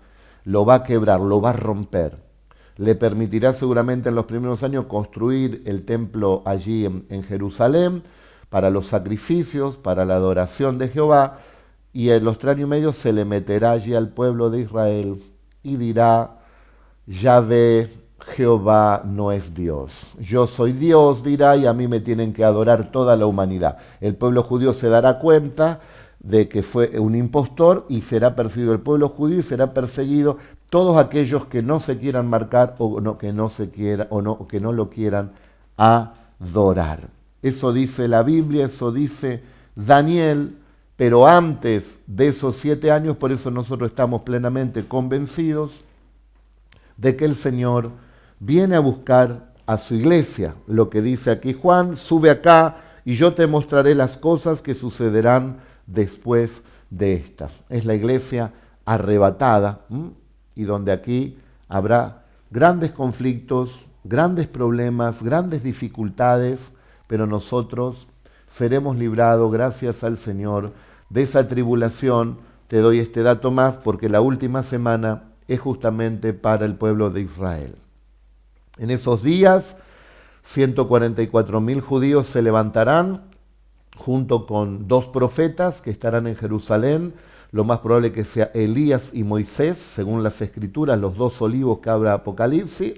lo 0.46 0.66
va 0.66 0.76
a 0.76 0.84
quebrar, 0.84 1.20
lo 1.20 1.42
va 1.42 1.50
a 1.50 1.54
romper. 1.54 2.18
Le 2.78 2.96
permitirá 2.96 3.54
seguramente 3.54 4.10
en 4.10 4.16
los 4.16 4.26
primeros 4.26 4.64
años 4.64 4.86
construir 4.86 5.62
el 5.66 5.84
templo 5.84 6.42
allí 6.46 6.86
en, 6.86 7.24
Jerusalén 7.24 8.04
para 8.50 8.70
los 8.70 8.88
sacrificios, 8.88 9.76
para 9.76 10.06
la 10.06 10.16
adoración 10.16 10.78
de 10.78 10.88
Jehová, 10.88 11.40
y 11.92 12.12
en 12.12 12.24
los 12.24 12.38
tres 12.38 12.56
años 12.56 12.68
y 12.68 12.70
medio 12.70 12.94
se 12.94 13.12
le 13.12 13.26
meterá 13.26 13.72
allí 13.72 13.94
al 13.94 14.10
pueblo 14.10 14.50
de 14.50 14.62
Israel 14.62 15.22
y 15.64 15.76
dirá, 15.76 16.38
Yahvé 17.06 18.01
Jehová 18.28 19.04
no 19.06 19.32
es 19.32 19.54
Dios. 19.54 19.92
Yo 20.20 20.48
soy 20.48 20.74
Dios, 20.74 21.24
dirá, 21.24 21.58
y 21.58 21.66
a 21.66 21.74
mí 21.74 21.88
me 21.88 22.00
tienen 22.00 22.34
que 22.34 22.44
adorar 22.44 22.92
toda 22.92 23.16
la 23.16 23.26
humanidad. 23.26 23.78
El 24.00 24.16
pueblo 24.16 24.44
judío 24.44 24.74
se 24.74 24.90
dará 24.90 25.20
cuenta 25.20 25.80
de 26.20 26.48
que 26.48 26.62
fue 26.64 27.00
un 27.00 27.16
impostor 27.16 27.86
y 27.90 28.02
será 28.02 28.36
perseguido 28.36 28.74
el 28.74 28.80
pueblo 28.80 29.10
judío 29.10 29.40
y 29.40 29.44
será 29.44 29.74
perseguido 29.74 30.38
todos 30.70 30.98
aquellos 30.98 31.46
que 31.46 31.64
no 31.64 31.80
se 31.80 31.98
quieran 31.98 32.28
marcar 32.28 32.76
o 32.78 33.18
que 33.18 33.34
no 33.34 33.50
se 33.50 33.70
quiera 33.72 34.08
o 34.10 34.48
que 34.48 34.60
no 34.60 34.72
lo 34.72 34.90
quieran 34.90 35.32
adorar. 35.78 37.10
Eso 37.42 37.74
dice 37.74 38.08
la 38.08 38.24
Biblia, 38.24 38.66
eso 38.66 38.92
dice 38.92 39.44
Daniel, 39.76 40.58
pero 40.96 41.28
antes 41.28 42.00
de 42.06 42.28
esos 42.28 42.58
siete 42.58 42.92
años, 42.92 43.18
por 43.18 43.32
eso 43.32 43.50
nosotros 43.50 43.90
estamos 43.90 44.22
plenamente 44.22 44.88
convencidos 44.88 45.84
de 46.98 47.16
que 47.16 47.26
el 47.26 47.36
Señor 47.36 47.90
viene 48.42 48.76
a 48.76 48.80
buscar 48.80 49.54
a 49.68 49.78
su 49.78 49.96
iglesia. 49.96 50.56
Lo 50.68 50.90
que 50.90 51.02
dice 51.02 51.32
aquí 51.32 51.54
Juan, 51.54 51.96
sube 51.96 52.30
acá 52.30 52.78
y 53.06 53.14
yo 53.14 53.34
te 53.34 53.48
mostraré 53.48 53.96
las 53.96 54.18
cosas 54.18 54.62
que 54.62 54.74
sucederán 54.74 55.60
después 55.86 56.62
de 56.90 57.14
estas. 57.14 57.62
Es 57.70 57.86
la 57.86 57.94
iglesia 57.94 58.52
arrebatada 58.84 59.82
y 60.56 60.64
donde 60.64 60.92
aquí 60.92 61.38
habrá 61.70 62.24
grandes 62.50 62.92
conflictos, 62.92 63.86
grandes 64.04 64.48
problemas, 64.48 65.22
grandes 65.22 65.64
dificultades, 65.64 66.72
pero 67.08 67.28
nosotros 67.28 68.08
seremos 68.48 68.98
librados 68.98 69.52
gracias 69.52 70.04
al 70.04 70.18
Señor 70.18 70.74
de 71.10 71.22
esa 71.22 71.48
tribulación. 71.48 72.40
Te 72.68 72.80
doy 72.80 73.00
este 73.00 73.22
dato 73.22 73.52
más 73.52 73.76
porque 73.76 74.10
la 74.10 74.22
última 74.22 74.64
semana 74.64 75.26
es 75.48 75.60
justamente 75.60 76.34
para 76.34 76.66
el 76.66 76.76
pueblo 76.76 77.12
de 77.12 77.22
Israel. 77.22 77.76
En 78.82 78.89
esos 78.89 79.22
días, 79.22 79.76
144 80.41 81.62
mil 81.62 81.82
judíos 81.82 82.26
se 82.26 82.41
levantarán 82.41 83.26
junto 83.96 84.48
con 84.48 84.88
dos 84.88 85.06
profetas 85.06 85.84
que 85.84 85.91
estarán 85.91 86.26
en 86.26 86.36
Jerusalén, 86.36 87.13
lo 87.52 87.63
más 87.63 87.82
probable 87.82 88.12
que 88.12 88.26
sea 88.26 88.50
Elías 88.56 89.12
y 89.13 89.24
Moisés, 89.24 89.78
según 89.78 90.24
las 90.24 90.41
escrituras, 90.41 91.00
los 91.00 91.15
dos 91.15 91.39
olivos 91.44 91.78
que 91.78 91.91
habla 91.91 92.13
Apocalipsis, 92.13 92.94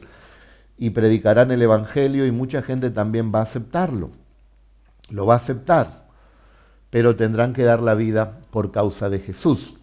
y 0.77 0.91
predicarán 0.91 1.51
el 1.51 1.61
Evangelio 1.61 2.25
y 2.25 2.31
mucha 2.31 2.61
gente 2.61 2.89
también 2.89 3.33
va 3.35 3.39
a 3.39 3.43
aceptarlo, 3.43 4.11
lo 5.09 5.25
va 5.25 5.33
a 5.33 5.37
aceptar, 5.37 6.07
pero 6.91 7.17
tendrán 7.17 7.51
que 7.51 7.63
dar 7.63 7.81
la 7.81 7.93
vida 7.93 8.39
por 8.51 8.71
causa 8.71 9.09
de 9.09 9.19
Jesús. 9.19 9.73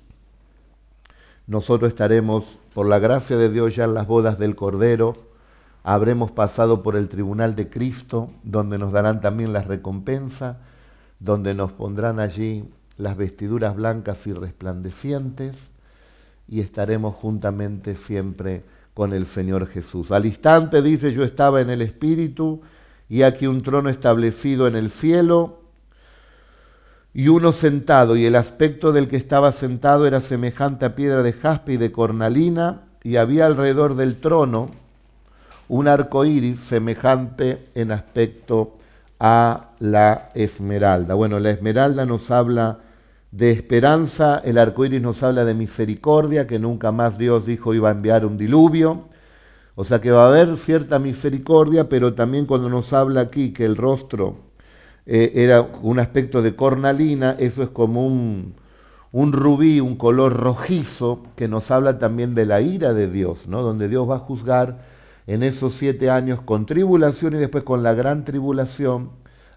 Nosotros 1.46 1.90
estaremos, 1.90 2.46
por 2.72 2.86
la 2.88 2.98
gracia 2.98 3.36
de 3.36 3.50
Dios, 3.50 3.76
ya 3.76 3.84
en 3.84 3.92
las 3.92 4.06
bodas 4.06 4.38
del 4.38 4.56
Cordero, 4.56 5.28
habremos 5.82 6.30
pasado 6.30 6.82
por 6.82 6.96
el 6.96 7.08
tribunal 7.08 7.54
de 7.54 7.68
Cristo, 7.68 8.30
donde 8.42 8.78
nos 8.78 8.92
darán 8.92 9.20
también 9.20 9.52
la 9.52 9.62
recompensa, 9.62 10.58
donde 11.18 11.54
nos 11.54 11.72
pondrán 11.72 12.20
allí 12.20 12.64
las 12.96 13.16
vestiduras 13.16 13.74
blancas 13.74 14.26
y 14.26 14.33
resplandecientes, 14.33 15.56
y 16.48 16.60
estaremos 16.60 17.14
juntamente 17.14 17.96
siempre 17.96 18.64
con 18.92 19.12
el 19.14 19.26
Señor 19.26 19.66
Jesús. 19.68 20.10
Al 20.10 20.26
instante 20.26 20.83
dice, 20.83 21.12
yo 21.12 21.22
estaba 21.24 21.60
en 21.60 21.70
el 21.70 21.81
Espíritu, 21.81 22.60
y 23.08 23.22
aquí 23.22 23.46
un 23.46 23.62
trono 23.62 23.88
establecido 23.88 24.66
en 24.66 24.76
el 24.76 24.90
cielo, 24.90 25.60
y 27.14 27.28
uno 27.28 27.52
sentado, 27.52 28.16
y 28.16 28.26
el 28.26 28.37
aspecto 28.37 28.92
del 28.92 29.08
que 29.08 29.16
estaba 29.16 29.52
sentado 29.52 30.06
era 30.06 30.20
semejante 30.20 30.85
a 30.85 30.94
piedra 30.94 31.22
de 31.22 31.33
jaspe 31.33 31.72
y 31.72 31.76
de 31.76 31.90
cornalina, 31.90 32.83
y 33.02 33.16
había 33.16 33.46
alrededor 33.46 33.96
del 33.96 34.16
trono 34.20 34.70
un 35.71 35.87
arco 35.87 36.25
iris 36.25 36.58
semejante 36.60 37.68
en 37.77 37.92
aspecto 37.92 38.77
a 39.21 39.71
la 39.79 40.31
esmeralda. 40.35 41.14
Bueno, 41.14 41.38
la 41.38 41.50
esmeralda 41.50 42.04
nos 42.04 42.33
habla 42.33 42.81
de 43.31 43.52
esperanza, 43.52 44.42
el 44.44 44.58
arco 44.58 44.85
iris 44.85 45.00
nos 45.00 45.23
habla 45.23 45.44
de 45.44 45.54
misericordia, 45.54 46.48
que 46.48 46.58
nunca 46.58 46.90
más 46.90 47.18
Dios 47.18 47.46
dijo 47.46 47.73
iba 47.73 47.88
a 47.88 47.92
enviar 47.92 48.27
un 48.27 48.37
diluvio. 48.37 49.04
O 49.77 49.85
sea 49.85 50.00
que 50.00 50.10
va 50.10 50.25
a 50.25 50.29
haber 50.29 50.56
cierta 50.56 50.98
misericordia, 50.98 51.88
pero 51.88 52.14
también 52.14 52.46
cuando 52.46 52.68
nos 52.68 52.92
habla 52.92 53.21
aquí 53.21 53.52
que 53.52 53.64
el 53.64 53.77
rostro 53.77 54.38
eh, 55.06 55.31
era 55.37 55.62
un 55.83 56.00
aspecto 56.00 56.42
de 56.42 56.56
cornalina, 56.56 57.37
eso 57.38 57.62
es 57.62 57.68
como 57.68 58.04
un, 58.04 58.54
un 59.12 59.33
rubí, 59.33 59.79
un 59.79 59.94
color 59.94 60.33
rojizo, 60.33 61.23
que 61.37 61.46
nos 61.46 61.71
habla 61.71 62.00
también 62.00 62.35
de 62.35 62.44
la 62.44 62.60
ira 62.60 62.92
de 62.92 63.08
Dios, 63.08 63.46
¿no? 63.46 63.62
donde 63.62 63.88
Dios 63.88 64.10
va 64.10 64.16
a 64.16 64.18
juzgar 64.18 65.00
en 65.31 65.44
esos 65.44 65.74
siete 65.74 66.10
años 66.10 66.40
con 66.40 66.66
tribulación 66.66 67.35
y 67.35 67.37
después 67.37 67.62
con 67.62 67.85
la 67.85 67.94
gran 67.94 68.24
tribulación 68.24 69.10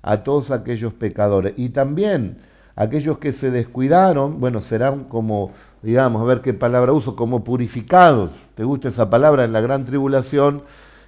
a 0.03 0.17
todos 0.23 0.51
aquellos 0.51 0.93
pecadores. 0.93 1.55
Y 1.57 1.69
también 1.69 2.37
aquellos 2.75 3.17
que 3.17 3.33
se 3.33 3.49
descuidaron, 3.49 4.39
bueno, 4.39 4.61
serán 4.61 5.05
como, 5.05 5.51
digamos, 5.81 6.21
a 6.21 6.25
ver 6.25 6.41
qué 6.41 6.53
palabra 6.53 6.93
uso, 6.93 7.15
como 7.15 7.43
purificados. 7.43 8.29
¿Te 8.53 8.63
gusta 8.63 8.89
esa 8.89 9.09
palabra 9.09 9.45
en 9.45 9.51
la 9.51 9.61
gran 9.61 9.83
tribulación? 9.83 10.61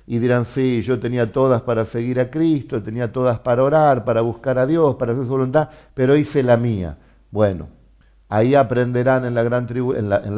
Y 0.08 0.18
dirán, 0.18 0.46
sí, 0.46 0.82
yo 0.82 1.00
tenía 1.00 1.32
todas 1.32 1.62
para 1.62 1.86
seguir 1.86 2.20
a 2.20 2.32
Cristo, 2.32 2.82
tenía 2.82 3.12
todas 3.12 3.38
para 3.38 3.64
orar, 3.64 4.04
para 4.04 4.22
buscar 4.22 4.58
a 4.58 4.66
Dios, 4.66 4.96
para 4.96 5.12
hacer 5.12 5.26
su 5.26 5.30
voluntad, 5.30 5.70
pero 5.94 6.16
hice 6.16 6.42
la 6.42 6.58
mía. 6.58 6.98
Bueno, 7.30 7.68
Ahí 8.28 8.56
aprenderán 8.56 9.26
en 9.26 9.36
la, 9.36 9.44
gran 9.44 9.68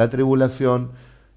tribulación 0.09 0.91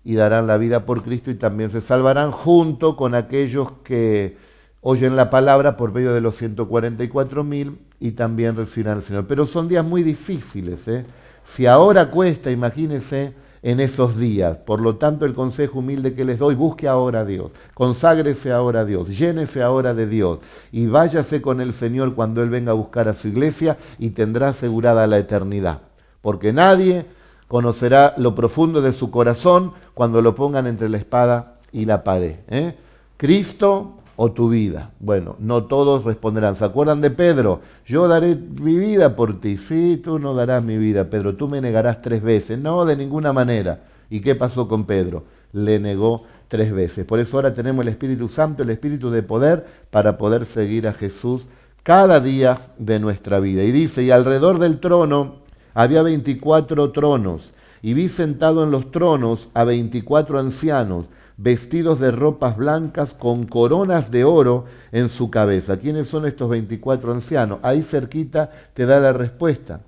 y 0.05 0.15
darán 0.15 0.47
la 0.47 0.57
vida 0.57 0.85
por 0.85 1.03
Cristo 1.03 1.31
y 1.31 1.35
también 1.35 1.71
se 1.71 1.81
salvarán 1.81 2.33
junto 2.33 2.97
con 2.97 3.15
aquellos 3.15 3.73
que 3.85 4.37
oyen 4.81 5.17
la 5.17 5.31
palabra 5.31 5.77
por 5.77 5.93
medio 5.93 6.13
de 6.13 6.21
los 6.21 6.37
144 6.37 7.45
mil 7.45 7.79
y 7.99 8.13
también 8.13 8.57
recibirán 8.57 8.97
al 8.97 9.03
Señor. 9.03 9.27
Pero 9.27 9.47
son 9.47 9.69
días 9.69 9.85
muy 9.85 10.03
difíciles. 10.03 10.87
¿eh? 10.89 11.05
Si 11.45 11.67
ahora 11.67 12.11
cuesta, 12.11 12.51
imagínense 12.51 13.35
en 13.63 13.81
esos 13.81 14.17
días. 14.17 14.57
Por 14.57 14.81
lo 14.81 14.97
tanto, 14.97 15.27
el 15.27 15.35
consejo 15.35 15.81
humilde 15.81 16.15
que 16.15 16.25
les 16.25 16.39
doy, 16.39 16.55
busque 16.55 16.89
ahora 16.89 17.21
a 17.21 17.25
Dios, 17.27 17.51
conságrese 17.75 18.53
ahora 18.53 18.81
a 18.81 18.85
Dios, 18.87 19.19
llénese 19.19 19.63
ahora 19.63 19.93
de 19.93 20.07
Dios 20.07 20.39
y 20.73 20.87
váyase 20.87 21.43
con 21.43 21.61
el 21.61 21.75
Señor 21.75 22.15
cuando 22.15 22.43
Él 22.43 22.49
venga 22.49 22.73
a 22.73 22.75
buscar 22.75 23.09
a 23.09 23.15
su 23.15 23.29
iglesia 23.29 23.77
y 23.99 24.11
tendrá 24.11 24.49
asegurada 24.49 25.07
la 25.07 25.19
eternidad 25.19 25.83
porque 26.21 26.53
nadie 26.53 27.07
conocerá 27.49 28.15
lo 28.17 28.35
profundo 28.35 28.81
de 28.81 28.93
su 28.93 29.11
corazón 29.11 29.73
cuando 30.01 30.23
lo 30.23 30.35
pongan 30.35 30.67
entre 30.67 30.89
la 30.89 30.97
espada 30.97 31.57
y 31.73 31.85
la 31.85 32.03
pared. 32.03 32.37
¿eh? 32.49 32.75
Cristo 33.19 33.99
o 34.17 34.33
tu 34.33 34.49
vida. 34.49 34.93
Bueno, 34.99 35.37
no 35.41 35.65
todos 35.65 36.05
responderán. 36.05 36.57
¿Se 36.57 36.65
acuerdan 36.65 37.03
de 37.03 37.11
Pedro? 37.11 37.61
Yo 37.85 38.09
daré 38.09 38.35
mi 38.35 38.77
vida 38.77 39.15
por 39.15 39.43
ti. 39.43 39.59
Sí, 39.59 40.01
tú 40.03 40.19
no 40.19 40.33
darás 40.33 40.65
mi 40.65 40.79
vida, 40.79 41.11
Pedro. 41.11 41.37
Tú 41.37 41.49
me 41.49 41.61
negarás 41.61 42.01
tres 42.01 42.23
veces. 42.23 42.59
No, 42.59 42.87
de 42.87 42.97
ninguna 42.97 43.35
manera. 43.35 43.83
¿Y 44.09 44.23
qué 44.23 44.35
pasó 44.35 44.67
con 44.69 44.87
Pedro? 44.87 45.25
Le 45.53 45.79
negó 45.79 46.23
tres 46.49 46.73
veces. 46.73 47.05
Por 47.05 47.21
eso 47.21 47.37
ahora 47.37 47.53
tenemos 47.53 47.83
el 47.83 47.89
Espíritu 47.89 48.31
Santo, 48.31 48.63
el 48.63 48.71
Espíritu 48.71 49.11
de 49.11 49.23
poder, 49.23 49.67
para 49.91 50.17
poder 50.17 50.47
seguir 50.47 50.89
a 50.89 50.95
Jesús 50.95 51.43
cada 51.83 52.21
día 52.21 52.59
de 52.79 52.99
nuestra 53.01 53.39
vida. 53.39 53.65
Y 53.65 53.71
dice, 53.71 54.03
y 54.03 54.11
alrededor 54.11 54.61
del 54.61 54.81
trono 54.81 55.41
había 55.75 56.01
veinticuatro 56.01 56.91
tronos, 56.91 57.53
y 57.83 57.95
vi 57.95 58.09
sentado 58.09 58.65
en 58.65 58.71
los 58.71 58.91
tronos 58.91 59.49
a 59.55 59.65
veinticuatro 59.65 60.39
ancianos, 60.39 61.07
vestidos 61.37 61.99
de 62.01 62.11
ropas 62.11 62.57
blancas 62.57 63.15
con 63.15 63.47
coronas 63.47 64.11
de 64.11 64.25
oro 64.25 64.67
en 64.93 65.09
su 65.09 65.31
cabeza. 65.31 65.79
¿Quiénes 65.79 66.09
son 66.09 66.27
estos 66.27 66.51
veinticuatro 66.51 67.13
ancianos? 67.13 67.59
Ahí 67.63 67.83
cerquita 67.83 68.51
te 68.75 68.85
da 68.87 69.01
la 69.01 69.13
respuesta. 69.13 69.81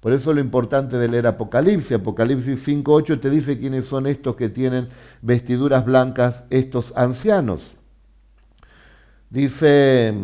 Por 0.00 0.12
eso 0.12 0.32
lo 0.34 0.40
importante 0.40 0.98
de 0.98 1.08
leer 1.08 1.26
Apocalipsis. 1.26 1.92
Apocalipsis 1.92 2.66
5.8 2.68 3.20
te 3.20 3.30
dice 3.30 3.58
quiénes 3.58 3.86
son 3.86 4.06
estos 4.06 4.36
que 4.36 4.50
tienen 4.50 4.88
vestiduras 5.22 5.84
blancas, 5.84 6.44
estos 6.50 6.92
ancianos. 6.94 7.72
Dice 9.30 10.14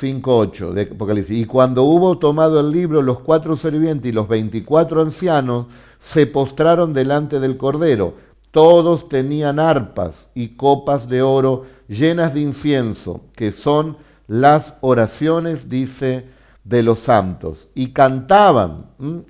5.8 0.00 0.72
de 0.72 0.82
Apocalipsis. 0.82 1.38
Y 1.38 1.44
cuando 1.44 1.84
hubo 1.84 2.18
tomado 2.18 2.60
el 2.60 2.70
libro, 2.70 3.02
los 3.02 3.20
cuatro 3.20 3.56
servientes 3.56 4.10
y 4.10 4.12
los 4.14 4.28
veinticuatro 4.28 5.02
ancianos 5.02 5.66
se 5.98 6.26
postraron 6.26 6.94
delante 6.94 7.38
del 7.40 7.56
Cordero. 7.56 8.14
Todos 8.50 9.08
tenían 9.08 9.58
arpas 9.58 10.28
y 10.34 10.48
copas 10.56 11.08
de 11.08 11.22
oro 11.22 11.66
llenas 11.88 12.34
de 12.34 12.40
incienso, 12.40 13.22
que 13.36 13.52
son 13.52 13.96
las 14.26 14.76
oraciones, 14.80 15.68
dice, 15.68 16.26
de 16.64 16.82
los 16.82 17.00
santos. 17.00 17.68
Y 17.74 17.88
cantaban, 17.88 18.86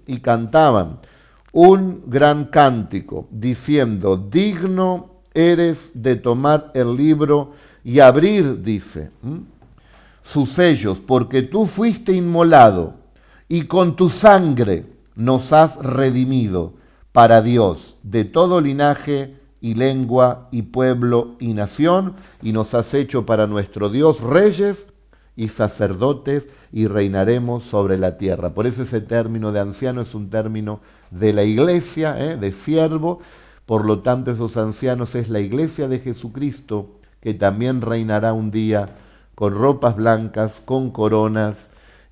y 0.06 0.20
cantaban 0.20 1.00
un 1.52 2.04
gran 2.06 2.44
cántico, 2.46 3.26
diciendo, 3.30 4.16
digno 4.16 5.10
eres 5.34 5.90
de 5.94 6.16
tomar 6.16 6.70
el 6.74 6.96
libro 6.96 7.52
y 7.82 8.00
abrir, 8.00 8.62
dice 8.62 9.10
sus 10.30 10.52
sellos, 10.52 11.00
porque 11.00 11.42
tú 11.42 11.66
fuiste 11.66 12.12
inmolado 12.12 12.94
y 13.48 13.62
con 13.62 13.96
tu 13.96 14.10
sangre 14.10 14.86
nos 15.16 15.52
has 15.52 15.76
redimido 15.76 16.74
para 17.10 17.42
Dios 17.42 17.96
de 18.04 18.24
todo 18.24 18.60
linaje 18.60 19.36
y 19.60 19.74
lengua 19.74 20.48
y 20.52 20.62
pueblo 20.62 21.34
y 21.40 21.52
nación, 21.52 22.14
y 22.42 22.52
nos 22.52 22.74
has 22.74 22.94
hecho 22.94 23.26
para 23.26 23.48
nuestro 23.48 23.90
Dios 23.90 24.20
reyes 24.20 24.86
y 25.34 25.48
sacerdotes 25.48 26.46
y 26.72 26.86
reinaremos 26.86 27.64
sobre 27.64 27.98
la 27.98 28.16
tierra. 28.16 28.54
Por 28.54 28.68
eso 28.68 28.82
ese 28.82 29.00
término 29.00 29.50
de 29.50 29.60
anciano 29.60 30.00
es 30.00 30.14
un 30.14 30.30
término 30.30 30.80
de 31.10 31.32
la 31.32 31.42
iglesia, 31.42 32.14
¿eh? 32.18 32.36
de 32.36 32.52
siervo, 32.52 33.20
por 33.66 33.84
lo 33.84 33.98
tanto 34.00 34.30
esos 34.30 34.56
ancianos 34.56 35.16
es 35.16 35.28
la 35.28 35.40
iglesia 35.40 35.88
de 35.88 35.98
Jesucristo 35.98 37.00
que 37.20 37.34
también 37.34 37.82
reinará 37.82 38.32
un 38.32 38.50
día 38.50 38.96
con 39.40 39.54
ropas 39.54 39.96
blancas, 39.96 40.60
con 40.66 40.90
coronas, 40.90 41.56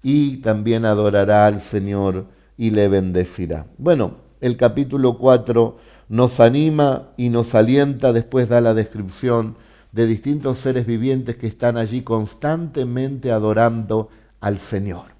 y 0.02 0.38
también 0.38 0.86
adorará 0.86 1.44
al 1.44 1.60
Señor 1.60 2.24
y 2.56 2.70
le 2.70 2.88
bendecirá. 2.88 3.66
Bueno, 3.76 4.12
el 4.40 4.56
capítulo 4.56 5.18
4 5.18 5.76
nos 6.08 6.40
anima 6.40 7.08
y 7.18 7.28
nos 7.28 7.54
alienta, 7.54 8.14
después 8.14 8.48
da 8.48 8.62
la 8.62 8.72
descripción 8.72 9.56
de 9.92 10.06
distintos 10.06 10.56
seres 10.60 10.86
vivientes 10.86 11.36
que 11.36 11.48
están 11.48 11.76
allí 11.76 12.00
constantemente 12.00 13.30
adorando 13.30 14.08
al 14.40 14.58
Señor. 14.58 15.10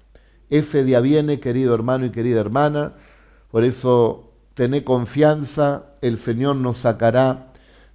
Ese 0.49 0.83
día 0.83 1.01
viene, 1.01 1.39
querido 1.39 1.75
hermano 1.75 2.07
y 2.07 2.09
querida 2.09 2.41
hermana, 2.41 2.93
por 3.51 3.63
eso 3.63 4.31
tené 4.55 4.83
confianza, 4.83 5.83
el 6.01 6.17
Señor 6.17 6.55
nos 6.55 6.79
sacará 6.79 7.48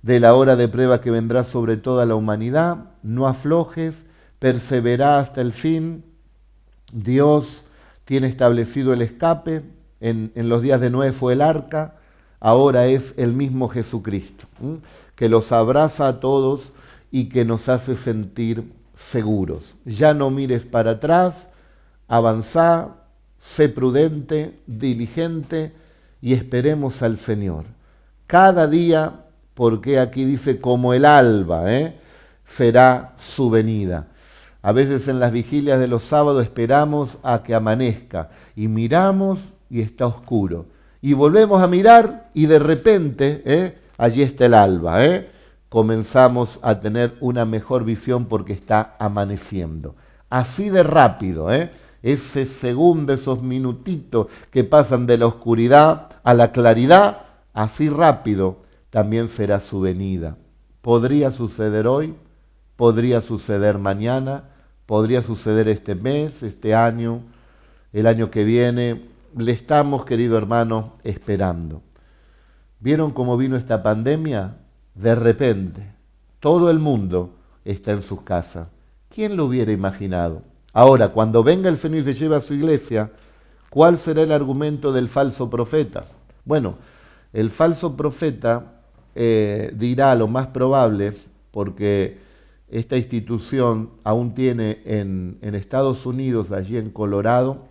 de 0.05 0.21
la 0.21 0.35
hora 0.35 0.55
de 0.55 0.69
prueba 0.69 1.01
que 1.01 1.11
vendrá 1.11 1.45
sobre 1.45 1.79
toda 1.79 2.05
la 2.05 2.15
humanidad. 2.15 2.91
No 3.03 3.27
aflojes, 3.27 3.95
persevera 4.39 5.19
hasta 5.19 5.41
el 5.41 5.55
fin. 5.55 6.05
Dios 6.93 7.63
tiene 8.05 8.27
establecido 8.27 8.93
el 8.93 9.01
escape. 9.01 9.63
En, 10.01 10.31
los 10.35 10.61
días 10.61 10.83
de 10.83 10.91
Noé 10.91 11.13
fue 11.13 11.33
el 11.33 11.41
arca, 11.41 11.95
ahora 12.39 12.87
es 12.87 13.15
el 13.17 13.33
mismo 13.33 13.71
Jesucristo, 13.71 14.47
que 15.17 15.31
los 15.31 15.51
abraza 15.53 16.07
a 16.07 16.21
todos 16.21 16.61
y 17.11 17.31
que 17.31 17.47
nos 17.47 17.71
hace 17.71 17.97
sentir 17.97 18.71
seguros. 18.95 19.63
Ya 19.87 20.13
no 20.13 20.29
mires 20.29 20.67
para 20.67 20.91
atrás, 20.91 21.49
avanza, 22.09 22.89
sé 23.41 23.71
prudente, 23.71 24.59
diligente 24.67 25.73
y 26.21 26.35
esperemos 26.35 27.01
al 27.01 27.17
Señor. 27.17 27.65
Cada 28.27 28.67
día 28.67 29.24
porque 29.55 29.99
aquí 29.99 30.25
dice 30.25 30.61
como 30.61 30.95
el 30.95 31.05
alba, 31.05 31.73
¿eh? 31.73 31.95
será 32.47 33.15
su 33.17 33.51
venida. 33.51 34.09
A 34.63 34.73
veces 34.73 35.09
en 35.09 35.21
las 35.21 35.33
vigilias 35.33 35.79
de 35.79 35.89
los 35.89 36.05
sábados 36.05 36.43
esperamos 36.43 37.19
a 37.23 37.43
que 37.43 37.55
amanezca 37.55 38.31
y 38.57 38.69
miramos 38.69 39.39
y 39.69 39.81
está 39.81 40.07
oscuro. 40.07 40.67
Y 41.03 41.13
volvemos 41.13 41.63
a 41.63 41.67
mirar 41.67 42.31
y 42.33 42.47
de 42.47 42.59
repente 42.59 43.43
¿eh? 43.45 43.79
allí 43.99 44.23
está 44.23 44.47
el 44.47 44.55
alba. 44.55 45.05
¿eh? 45.05 45.31
Comenzamos 45.69 46.59
a 46.63 46.81
tener 46.81 47.15
una 47.21 47.45
mejor 47.45 47.85
visión 47.85 48.25
porque 48.25 48.55
está 48.55 48.97
amaneciendo. 48.99 49.97
Así 50.31 50.71
de 50.71 50.83
rápido, 50.83 51.53
¿eh? 51.53 51.71
ese 52.03 52.47
segundo, 52.47 53.13
esos 53.13 53.43
minutitos 53.43 54.29
que 54.51 54.65
pasan 54.65 55.07
de 55.07 55.19
la 55.19 55.27
oscuridad 55.27 56.09
a 56.23 56.33
la 56.33 56.53
claridad, 56.53 57.19
así 57.53 57.91
rápido 57.91 58.64
también 58.95 59.29
será 59.29 59.59
su 59.59 59.81
venida. 59.81 60.37
Podría 60.81 61.33
suceder 61.33 61.89
hoy, 61.89 62.15
podría 62.77 63.21
suceder 63.23 63.77
mañana, 63.77 64.45
podría 64.87 65.21
suceder 65.21 65.67
este 65.67 65.97
mes, 65.97 66.45
este 66.45 66.77
año, 66.77 67.23
el 67.93 68.07
año 68.07 68.31
que 68.31 68.45
viene. 68.45 69.07
Le 69.37 69.51
estamos, 69.51 70.05
querido 70.05 70.39
hermano, 70.39 70.93
esperando. 71.03 71.83
¿Vieron 72.79 73.11
cómo 73.11 73.37
vino 73.37 73.57
esta 73.57 73.83
pandemia? 73.83 74.59
De 74.95 75.17
repente, 75.17 75.93
todo 76.39 76.71
el 76.71 76.79
mundo 76.79 77.35
está 77.65 77.91
en 77.91 78.03
sus 78.03 78.23
casas. 78.23 78.69
¿Quién 79.09 79.37
lo 79.37 79.47
hubiera 79.47 79.73
imaginado? 79.73 80.43
Ahora, 80.73 81.09
cuando 81.09 81.43
venga 81.43 81.69
el 81.69 81.79
Señor 81.79 82.03
y 82.03 82.05
se 82.05 82.15
lleve 82.15 82.37
a 82.37 82.41
su 82.41 82.55
iglesia, 82.55 83.11
¿cuál 83.71 83.99
será 83.99 84.23
el 84.23 84.31
argumento 84.31 84.93
del 84.93 85.09
falso 85.09 85.51
profeta? 85.51 86.05
Bueno, 86.45 86.77
el 87.33 87.51
falso 87.51 87.97
profeta 87.97 88.74
eh, 89.15 89.73
dirá 89.75 90.15
lo 90.15 90.29
más 90.29 90.49
probable, 90.49 91.15
porque 91.51 92.19
esta 92.69 92.97
institución 92.97 93.91
aún 94.03 94.35
tiene 94.35 94.81
en, 94.85 95.39
Estados 95.55 96.07
Unidos, 96.07 96.51
allí 96.51 96.77
en 96.77 96.91
Colorado, 96.91 97.69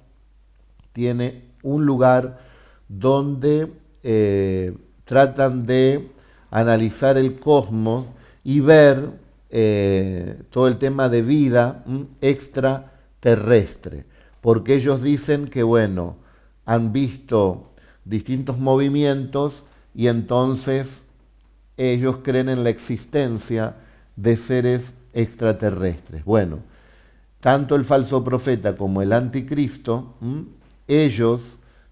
tiene 0.93 1.43
un 1.63 1.85
lugar 1.85 2.39
donde 2.87 3.69
eh, 4.03 4.73
tratan 5.03 5.65
de 5.65 6.07
analizar 6.51 7.17
el 7.17 7.39
cosmos 7.39 8.05
y 8.43 8.59
ver 8.61 9.09
eh, 9.49 10.41
todo 10.49 10.67
el 10.67 10.77
tema 10.77 11.09
de 11.09 11.21
vida 11.21 11.83
extraterrestre, 12.21 14.05
porque 14.39 14.75
ellos 14.75 15.01
dicen 15.01 15.47
que, 15.47 15.63
bueno, 15.63 16.15
han 16.65 16.93
visto 16.93 17.71
distintos 18.05 18.57
movimientos 18.57 19.63
y 19.93 20.07
entonces 20.07 21.02
ellos 21.77 22.17
creen 22.23 22.49
en 22.49 22.63
la 22.63 22.69
existencia 22.69 23.75
de 24.15 24.37
seres 24.37 24.93
extraterrestres. 25.13 26.23
Bueno, 26.23 26.59
tanto 27.39 27.75
el 27.75 27.85
falso 27.85 28.23
profeta 28.23 28.75
como 28.75 29.01
el 29.01 29.13
anticristo, 29.13 30.15
ellos 30.87 31.41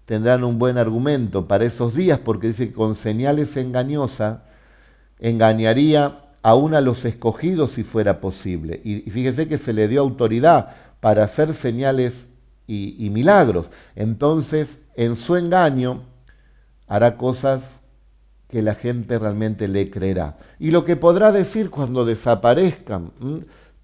tendrán 0.06 0.44
un 0.44 0.58
buen 0.58 0.78
argumento 0.78 1.46
para 1.46 1.64
esos 1.64 1.94
días, 1.94 2.18
porque 2.18 2.48
dice 2.48 2.68
que 2.68 2.74
con 2.74 2.94
señales 2.94 3.56
engañosas 3.56 4.38
engañaría 5.18 6.18
aún 6.42 6.74
a 6.74 6.80
los 6.80 7.04
escogidos 7.04 7.72
si 7.72 7.84
fuera 7.84 8.20
posible. 8.20 8.80
Y 8.84 9.10
fíjese 9.10 9.46
que 9.46 9.58
se 9.58 9.72
le 9.72 9.88
dio 9.88 10.00
autoridad 10.00 10.74
para 11.00 11.24
hacer 11.24 11.54
señales 11.54 12.26
y, 12.66 12.96
y 13.04 13.10
milagros. 13.10 13.70
Entonces, 13.94 14.80
en 14.96 15.16
su 15.16 15.36
engaño, 15.36 16.02
hará 16.88 17.16
cosas 17.16 17.81
que 18.52 18.60
la 18.60 18.74
gente 18.74 19.18
realmente 19.18 19.66
le 19.66 19.88
creerá. 19.88 20.36
Y 20.58 20.72
lo 20.72 20.84
que 20.84 20.94
podrá 20.94 21.32
decir 21.32 21.70
cuando 21.70 22.04
desaparezcan 22.04 23.10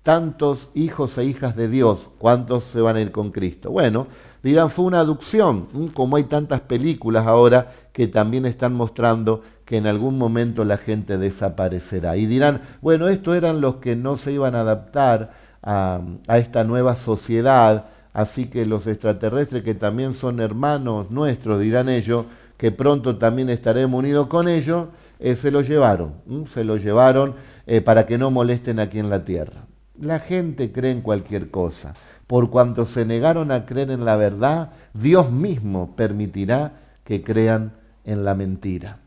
tantos 0.02 0.68
hijos 0.74 1.16
e 1.16 1.24
hijas 1.24 1.56
de 1.56 1.68
Dios, 1.68 2.10
¿cuántos 2.18 2.64
se 2.64 2.82
van 2.82 2.96
a 2.96 3.00
ir 3.00 3.10
con 3.10 3.30
Cristo? 3.30 3.70
Bueno, 3.70 4.08
dirán, 4.42 4.68
fue 4.68 4.84
una 4.84 5.00
aducción, 5.00 5.90
como 5.94 6.16
hay 6.16 6.24
tantas 6.24 6.60
películas 6.60 7.26
ahora 7.26 7.68
que 7.94 8.08
también 8.08 8.44
están 8.44 8.74
mostrando 8.74 9.42
que 9.64 9.78
en 9.78 9.86
algún 9.86 10.18
momento 10.18 10.66
la 10.66 10.76
gente 10.76 11.16
desaparecerá. 11.16 12.18
Y 12.18 12.26
dirán, 12.26 12.60
bueno, 12.82 13.08
estos 13.08 13.36
eran 13.36 13.62
los 13.62 13.76
que 13.76 13.96
no 13.96 14.18
se 14.18 14.32
iban 14.32 14.54
a 14.54 14.60
adaptar 14.60 15.32
a, 15.62 16.02
a 16.26 16.36
esta 16.36 16.62
nueva 16.62 16.94
sociedad, 16.94 17.86
así 18.12 18.50
que 18.50 18.66
los 18.66 18.86
extraterrestres 18.86 19.62
que 19.62 19.74
también 19.74 20.12
son 20.12 20.40
hermanos 20.40 21.10
nuestros, 21.10 21.58
dirán 21.58 21.88
ellos, 21.88 22.26
que 22.58 22.72
pronto 22.72 23.16
también 23.16 23.48
estaremos 23.48 23.98
unidos 23.98 24.26
con 24.26 24.48
ellos, 24.48 24.88
eh, 25.20 25.36
se 25.36 25.50
lo 25.50 25.62
llevaron, 25.62 26.14
se 26.52 26.64
lo 26.64 26.76
llevaron 26.76 27.36
eh, 27.66 27.80
para 27.80 28.04
que 28.04 28.18
no 28.18 28.30
molesten 28.30 28.80
aquí 28.80 28.98
en 28.98 29.08
la 29.08 29.24
tierra. 29.24 29.64
La 29.98 30.18
gente 30.18 30.70
cree 30.70 30.92
en 30.92 31.00
cualquier 31.00 31.50
cosa. 31.50 31.94
Por 32.26 32.50
cuanto 32.50 32.84
se 32.84 33.06
negaron 33.06 33.50
a 33.50 33.64
creer 33.64 33.90
en 33.90 34.04
la 34.04 34.16
verdad, 34.16 34.72
Dios 34.92 35.30
mismo 35.30 35.96
permitirá 35.96 36.72
que 37.04 37.22
crean 37.22 37.72
en 38.04 38.24
la 38.24 38.34
mentira. 38.34 38.98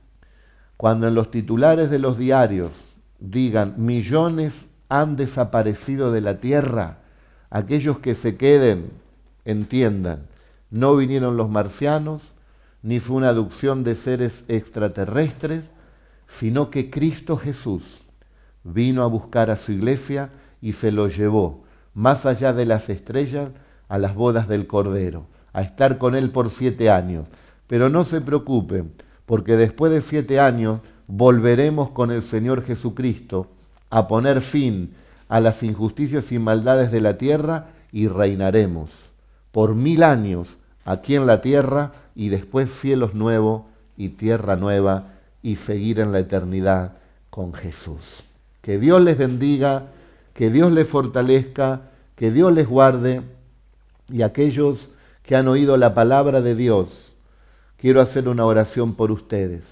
Cuando 0.76 1.08
en 1.08 1.14
los 1.14 1.30
titulares 1.30 1.92
de 1.92 2.00
los 2.00 2.18
diarios 2.18 2.72
digan 3.20 3.76
millones 3.78 4.66
han 4.90 5.16
desaparecido 5.16 6.12
de 6.12 6.22
la 6.22 6.40
tierra, 6.40 6.98
aquellos 7.50 8.00
que 8.00 8.16
se 8.16 8.38
queden 8.38 8.92
entiendan, 9.46 10.24
no 10.72 10.96
vinieron 10.96 11.38
los 11.38 11.50
marcianos, 11.50 12.22
ni 12.84 13.00
fue 13.00 13.18
una 13.18 13.30
aducción 13.30 13.84
de 13.84 13.96
seres 13.96 14.44
extraterrestres, 14.48 15.64
sino 16.28 16.70
que 16.70 16.90
Cristo 16.90 17.38
Jesús 17.38 17.84
vino 18.64 19.04
a 19.04 19.08
buscar 19.08 19.50
a 19.50 19.58
su 19.58 19.72
iglesia 19.72 20.30
y 20.62 20.74
se 20.74 20.92
lo 20.92 21.08
llevó 21.08 21.64
más 21.94 22.26
allá 22.26 22.54
de 22.54 22.66
las 22.66 22.90
estrellas 22.90 23.50
a 23.90 23.98
las 23.98 24.16
bodas 24.16 24.48
del 24.48 24.68
Cordero, 24.68 25.28
a 25.54 25.62
estar 25.62 25.98
con 25.98 26.16
Él 26.16 26.32
por 26.32 26.50
siete 26.50 26.90
años. 26.90 27.28
Pero 27.68 27.90
no 27.90 28.04
se 28.04 28.22
preocupen, 28.22 28.94
porque 29.26 29.58
después 29.58 29.92
de 29.92 30.02
siete 30.02 30.40
años 30.40 30.80
volveremos 31.08 31.90
con 31.90 32.12
el 32.12 32.24
Señor 32.24 32.64
Jesucristo 32.64 33.48
a 33.90 34.08
poner 34.08 34.42
fin 34.42 34.94
a 35.28 35.40
las 35.40 35.64
injusticias 35.64 36.32
y 36.32 36.40
maldades 36.40 36.92
de 36.92 37.02
la 37.02 37.18
tierra 37.18 37.68
y 37.92 38.08
reinaremos 38.08 38.90
por 39.52 39.76
mil 39.76 40.04
años 40.04 40.58
aquí 40.86 41.16
en 41.16 41.26
la 41.26 41.42
tierra 41.42 41.94
y 42.16 42.30
después 42.30 42.72
cielos 42.72 43.14
nuevos 43.14 43.64
y 43.98 44.10
tierra 44.10 44.56
nueva 44.56 45.14
y 45.44 45.56
seguir 45.56 46.00
en 46.00 46.12
la 46.12 46.20
eternidad 46.20 46.94
con 47.30 47.54
Jesús. 47.54 48.24
Que 48.62 48.78
Dios 48.78 49.02
les 49.02 49.18
bendiga, 49.18 49.88
que 50.34 50.50
Dios 50.50 50.72
les 50.72 50.88
fortalezca, 50.88 51.82
que 52.16 52.32
Dios 52.32 52.54
les 52.54 52.68
guarde 52.68 53.22
y 54.10 54.22
aquellos 54.22 54.90
que 55.24 55.36
han 55.36 55.48
oído 55.48 55.78
la 55.78 55.94
palabra 55.94 56.42
de 56.42 56.56
Dios, 56.56 56.90
quiero 57.78 58.02
hacer 58.02 58.28
una 58.28 58.46
oración 58.46 58.96
por 58.96 59.12
ustedes. 59.12 59.64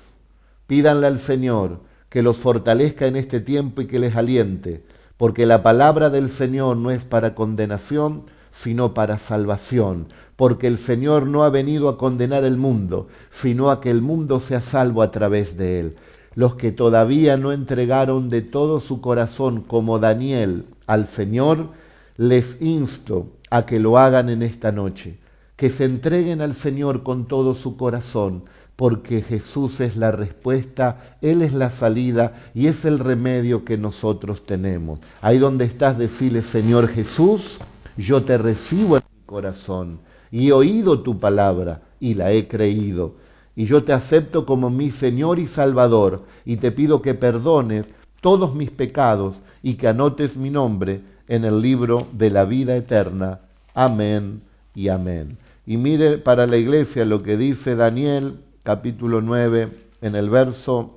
Pídanle 0.68 1.08
al 1.08 1.20
Señor 1.20 1.80
que 2.10 2.22
los 2.22 2.38
fortalezca 2.38 3.08
en 3.08 3.16
este 3.16 3.40
tiempo 3.40 3.82
y 3.82 3.88
que 3.88 4.00
les 4.00 4.16
aliente, 4.16 4.84
porque 5.18 5.46
la 5.46 5.62
palabra 5.62 6.10
del 6.10 6.30
Señor 6.30 6.78
no 6.78 6.92
es 6.92 7.04
para 7.04 7.36
condenación, 7.36 8.24
sino 8.52 8.94
para 8.94 9.18
salvación, 9.18 10.08
porque 10.36 10.68
el 10.68 10.78
Señor 10.78 11.28
no 11.28 11.44
ha 11.44 11.50
venido 11.50 11.90
a 11.90 11.98
condenar 11.98 12.44
el 12.44 12.58
mundo, 12.58 13.08
sino 13.32 13.72
a 13.72 13.82
que 13.82 13.90
el 13.90 14.02
mundo 14.02 14.40
sea 14.40 14.62
salvo 14.62 15.02
a 15.02 15.12
través 15.12 15.58
de 15.58 15.80
él. 15.80 15.96
Los 16.36 16.56
que 16.56 16.72
todavía 16.72 17.38
no 17.38 17.52
entregaron 17.52 18.30
de 18.30 18.42
todo 18.42 18.80
su 18.80 19.02
corazón, 19.02 19.62
como 19.62 20.00
Daniel, 20.00 20.66
al 20.88 21.08
Señor, 21.08 21.70
les 22.18 22.62
insto 22.62 23.28
a 23.50 23.66
que 23.66 23.80
lo 23.80 23.98
hagan 23.98 24.30
en 24.30 24.44
esta 24.44 24.72
noche, 24.72 25.18
que 25.56 25.70
se 25.70 25.86
entreguen 25.86 26.42
al 26.42 26.54
Señor 26.54 27.04
con 27.04 27.28
todo 27.28 27.56
su 27.56 27.76
corazón, 27.76 28.44
porque 28.76 29.22
Jesús 29.22 29.82
es 29.82 29.98
la 29.98 30.12
respuesta, 30.12 31.18
Él 31.22 31.42
es 31.42 31.52
la 31.52 31.70
salida 31.70 32.34
y 32.54 32.68
es 32.68 32.86
el 32.86 33.00
remedio 33.00 33.66
que 33.66 33.78
nosotros 33.78 34.46
tenemos. 34.46 35.00
Ahí 35.22 35.38
donde 35.38 35.66
estás, 35.66 35.98
decirle, 35.98 36.44
Señor 36.44 36.88
Jesús, 36.88 37.58
yo 38.02 38.24
te 38.24 38.38
recibo 38.38 38.98
en 38.98 39.04
mi 39.14 39.26
corazón 39.26 40.00
y 40.32 40.48
he 40.48 40.54
oído 40.54 41.02
tu 41.02 41.20
palabra 41.20 41.82
y 42.00 42.14
la 42.14 42.32
he 42.32 42.48
creído. 42.48 43.16
Y 43.56 43.66
yo 43.66 43.84
te 43.84 43.94
acepto 43.94 44.46
como 44.46 44.70
mi 44.70 44.92
Señor 44.92 45.40
y 45.40 45.48
Salvador 45.48 46.24
y 46.46 46.58
te 46.58 46.72
pido 46.72 47.02
que 47.02 47.14
perdones 47.14 47.86
todos 48.22 48.56
mis 48.56 48.72
pecados 48.72 49.38
y 49.62 49.76
que 49.76 49.88
anotes 49.88 50.38
mi 50.38 50.50
nombre 50.50 51.02
en 51.28 51.46
el 51.46 51.62
libro 51.62 52.08
de 52.14 52.30
la 52.30 52.46
vida 52.46 52.76
eterna. 52.76 53.42
Amén 53.74 54.42
y 54.76 54.88
amén. 54.88 55.38
Y 55.66 55.78
mire 55.78 56.18
para 56.18 56.48
la 56.48 56.58
iglesia 56.58 57.06
lo 57.06 57.22
que 57.22 57.38
dice 57.38 57.76
Daniel 57.76 58.40
capítulo 58.64 59.22
9 59.22 59.70
en 60.02 60.16
el 60.16 60.30
verso 60.30 60.96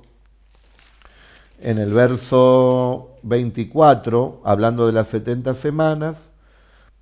en 1.59 1.77
el 1.77 1.93
verso 1.93 3.11
24, 3.23 4.41
hablando 4.43 4.85
de 4.85 4.91
las 4.91 5.07
70 5.07 5.53
semanas, 5.53 6.17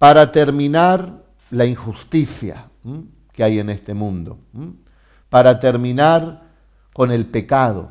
para 0.02 0.32
terminar 0.32 1.14
la 1.52 1.68
injusticia 1.68 2.66
que 3.32 3.44
hay 3.44 3.60
en 3.60 3.70
este 3.70 3.94
mundo, 3.94 4.40
para 5.30 5.60
terminar 5.60 6.42
con 6.92 7.12
el 7.12 7.28
pecado, 7.28 7.90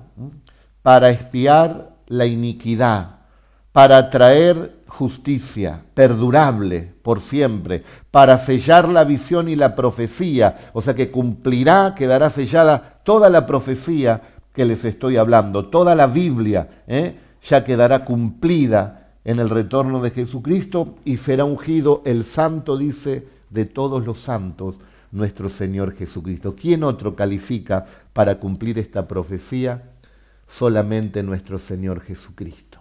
para 0.83 1.11
espiar 1.11 1.91
la 2.09 2.27
iniquidad, 2.27 3.19
para 3.71 4.11
traer 4.11 4.81
justicia 4.89 5.83
perdurable 5.95 6.93
por 7.01 7.23
siempre, 7.23 7.85
para 8.11 8.39
sellar 8.39 8.89
la 8.89 9.05
visión 9.05 9.49
y 9.49 9.55
la 9.55 9.77
profecía, 9.77 10.71
o 10.73 10.83
sea 10.83 10.95
que 10.95 11.13
cumplirá, 11.13 11.95
quedará 11.97 12.29
sellada 12.29 12.99
toda 13.05 13.31
la 13.31 13.47
profecía 13.47 14.21
que 14.53 14.65
les 14.65 14.85
estoy 14.85 15.17
hablando, 15.17 15.67
toda 15.67 15.95
la 15.95 16.09
Biblia, 16.09 16.83
¿eh? 16.89 17.21
ya 17.41 17.65
quedará 17.65 18.05
cumplida 18.05 19.00
en 19.25 19.39
el 19.39 19.51
retorno 19.51 20.01
de 20.01 20.11
Jesucristo 20.11 20.97
y 21.05 21.19
será 21.19 21.45
ungido 21.45 22.03
el 22.05 22.25
santo, 22.25 22.77
dice, 22.77 23.27
de 23.51 23.65
todos 23.65 24.07
los 24.07 24.21
santos, 24.21 24.77
nuestro 25.13 25.49
Señor 25.49 25.95
Jesucristo. 25.95 26.55
¿Quién 26.55 26.85
otro 26.85 27.17
califica 27.17 27.87
para 28.13 28.39
cumplir 28.39 28.79
esta 28.79 29.09
profecía? 29.09 29.91
Solamente 30.49 31.23
nuestro 31.23 31.59
Señor 31.59 32.01
Jesucristo. 32.01 32.79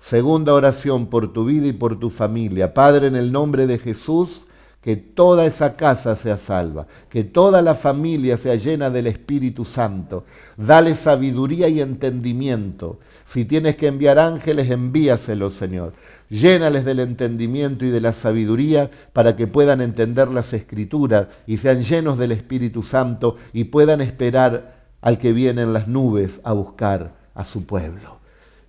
Segunda 0.00 0.54
oración 0.54 1.06
por 1.06 1.32
tu 1.32 1.44
vida 1.44 1.66
y 1.66 1.72
por 1.72 1.98
tu 2.00 2.10
familia. 2.10 2.72
Padre, 2.72 3.08
en 3.08 3.16
el 3.16 3.30
nombre 3.30 3.66
de 3.66 3.78
Jesús, 3.78 4.42
que 4.80 4.96
toda 4.96 5.44
esa 5.44 5.76
casa 5.76 6.16
sea 6.16 6.38
salva, 6.38 6.86
que 7.10 7.22
toda 7.22 7.60
la 7.60 7.74
familia 7.74 8.38
sea 8.38 8.54
llena 8.54 8.88
del 8.88 9.06
Espíritu 9.08 9.66
Santo. 9.66 10.24
Dale 10.56 10.94
sabiduría 10.94 11.68
y 11.68 11.82
entendimiento 11.82 12.98
si 13.32 13.44
tienes 13.44 13.76
que 13.76 13.86
enviar 13.86 14.18
ángeles, 14.18 14.68
envíaselos, 14.70 15.54
Señor. 15.54 15.92
Llénales 16.30 16.84
del 16.84 16.98
entendimiento 16.98 17.84
y 17.84 17.90
de 17.90 18.00
la 18.00 18.12
sabiduría 18.12 18.90
para 19.12 19.36
que 19.36 19.46
puedan 19.46 19.80
entender 19.80 20.26
las 20.28 20.52
escrituras 20.52 21.28
y 21.46 21.56
sean 21.58 21.82
llenos 21.82 22.18
del 22.18 22.32
Espíritu 22.32 22.82
Santo 22.82 23.36
y 23.52 23.64
puedan 23.64 24.00
esperar 24.00 24.74
al 25.00 25.18
que 25.18 25.32
viene 25.32 25.62
en 25.62 25.72
las 25.72 25.86
nubes 25.86 26.40
a 26.42 26.52
buscar 26.54 27.12
a 27.34 27.44
su 27.44 27.66
pueblo. 27.66 28.18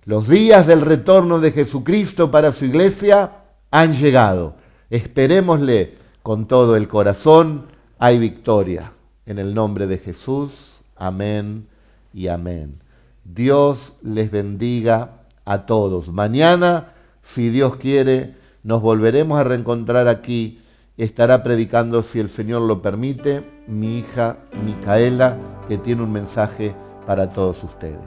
Los 0.04 0.28
días 0.28 0.64
del 0.64 0.82
retorno 0.82 1.40
de 1.40 1.50
Jesucristo 1.50 2.30
para 2.30 2.52
su 2.52 2.64
iglesia 2.64 3.32
han 3.72 3.94
llegado. 3.94 4.54
Esperémosle 4.90 5.94
con 6.22 6.46
todo 6.46 6.76
el 6.76 6.86
corazón. 6.86 7.66
hay 7.98 8.18
victoria. 8.18 8.92
En 9.26 9.40
el 9.40 9.54
nombre 9.54 9.88
de 9.88 9.98
Jesús, 9.98 10.52
amén 10.96 11.66
y 12.14 12.28
amén. 12.28 12.81
Dios 13.24 13.94
les 14.02 14.30
bendiga 14.30 15.22
a 15.44 15.66
todos. 15.66 16.08
Mañana, 16.08 16.94
si 17.22 17.50
Dios 17.50 17.76
quiere, 17.76 18.36
nos 18.62 18.82
volveremos 18.82 19.38
a 19.38 19.44
reencontrar 19.44 20.08
aquí. 20.08 20.60
Estará 20.96 21.42
predicando, 21.42 22.02
si 22.02 22.20
el 22.20 22.28
Señor 22.28 22.62
lo 22.62 22.82
permite, 22.82 23.42
mi 23.66 23.98
hija 23.98 24.38
Micaela, 24.64 25.36
que 25.68 25.78
tiene 25.78 26.02
un 26.02 26.12
mensaje 26.12 26.74
para 27.06 27.32
todos 27.32 27.62
ustedes. 27.64 27.98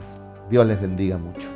Dios 0.50 0.66
les 0.66 0.80
bendiga 0.80 1.18
mucho. 1.18 1.48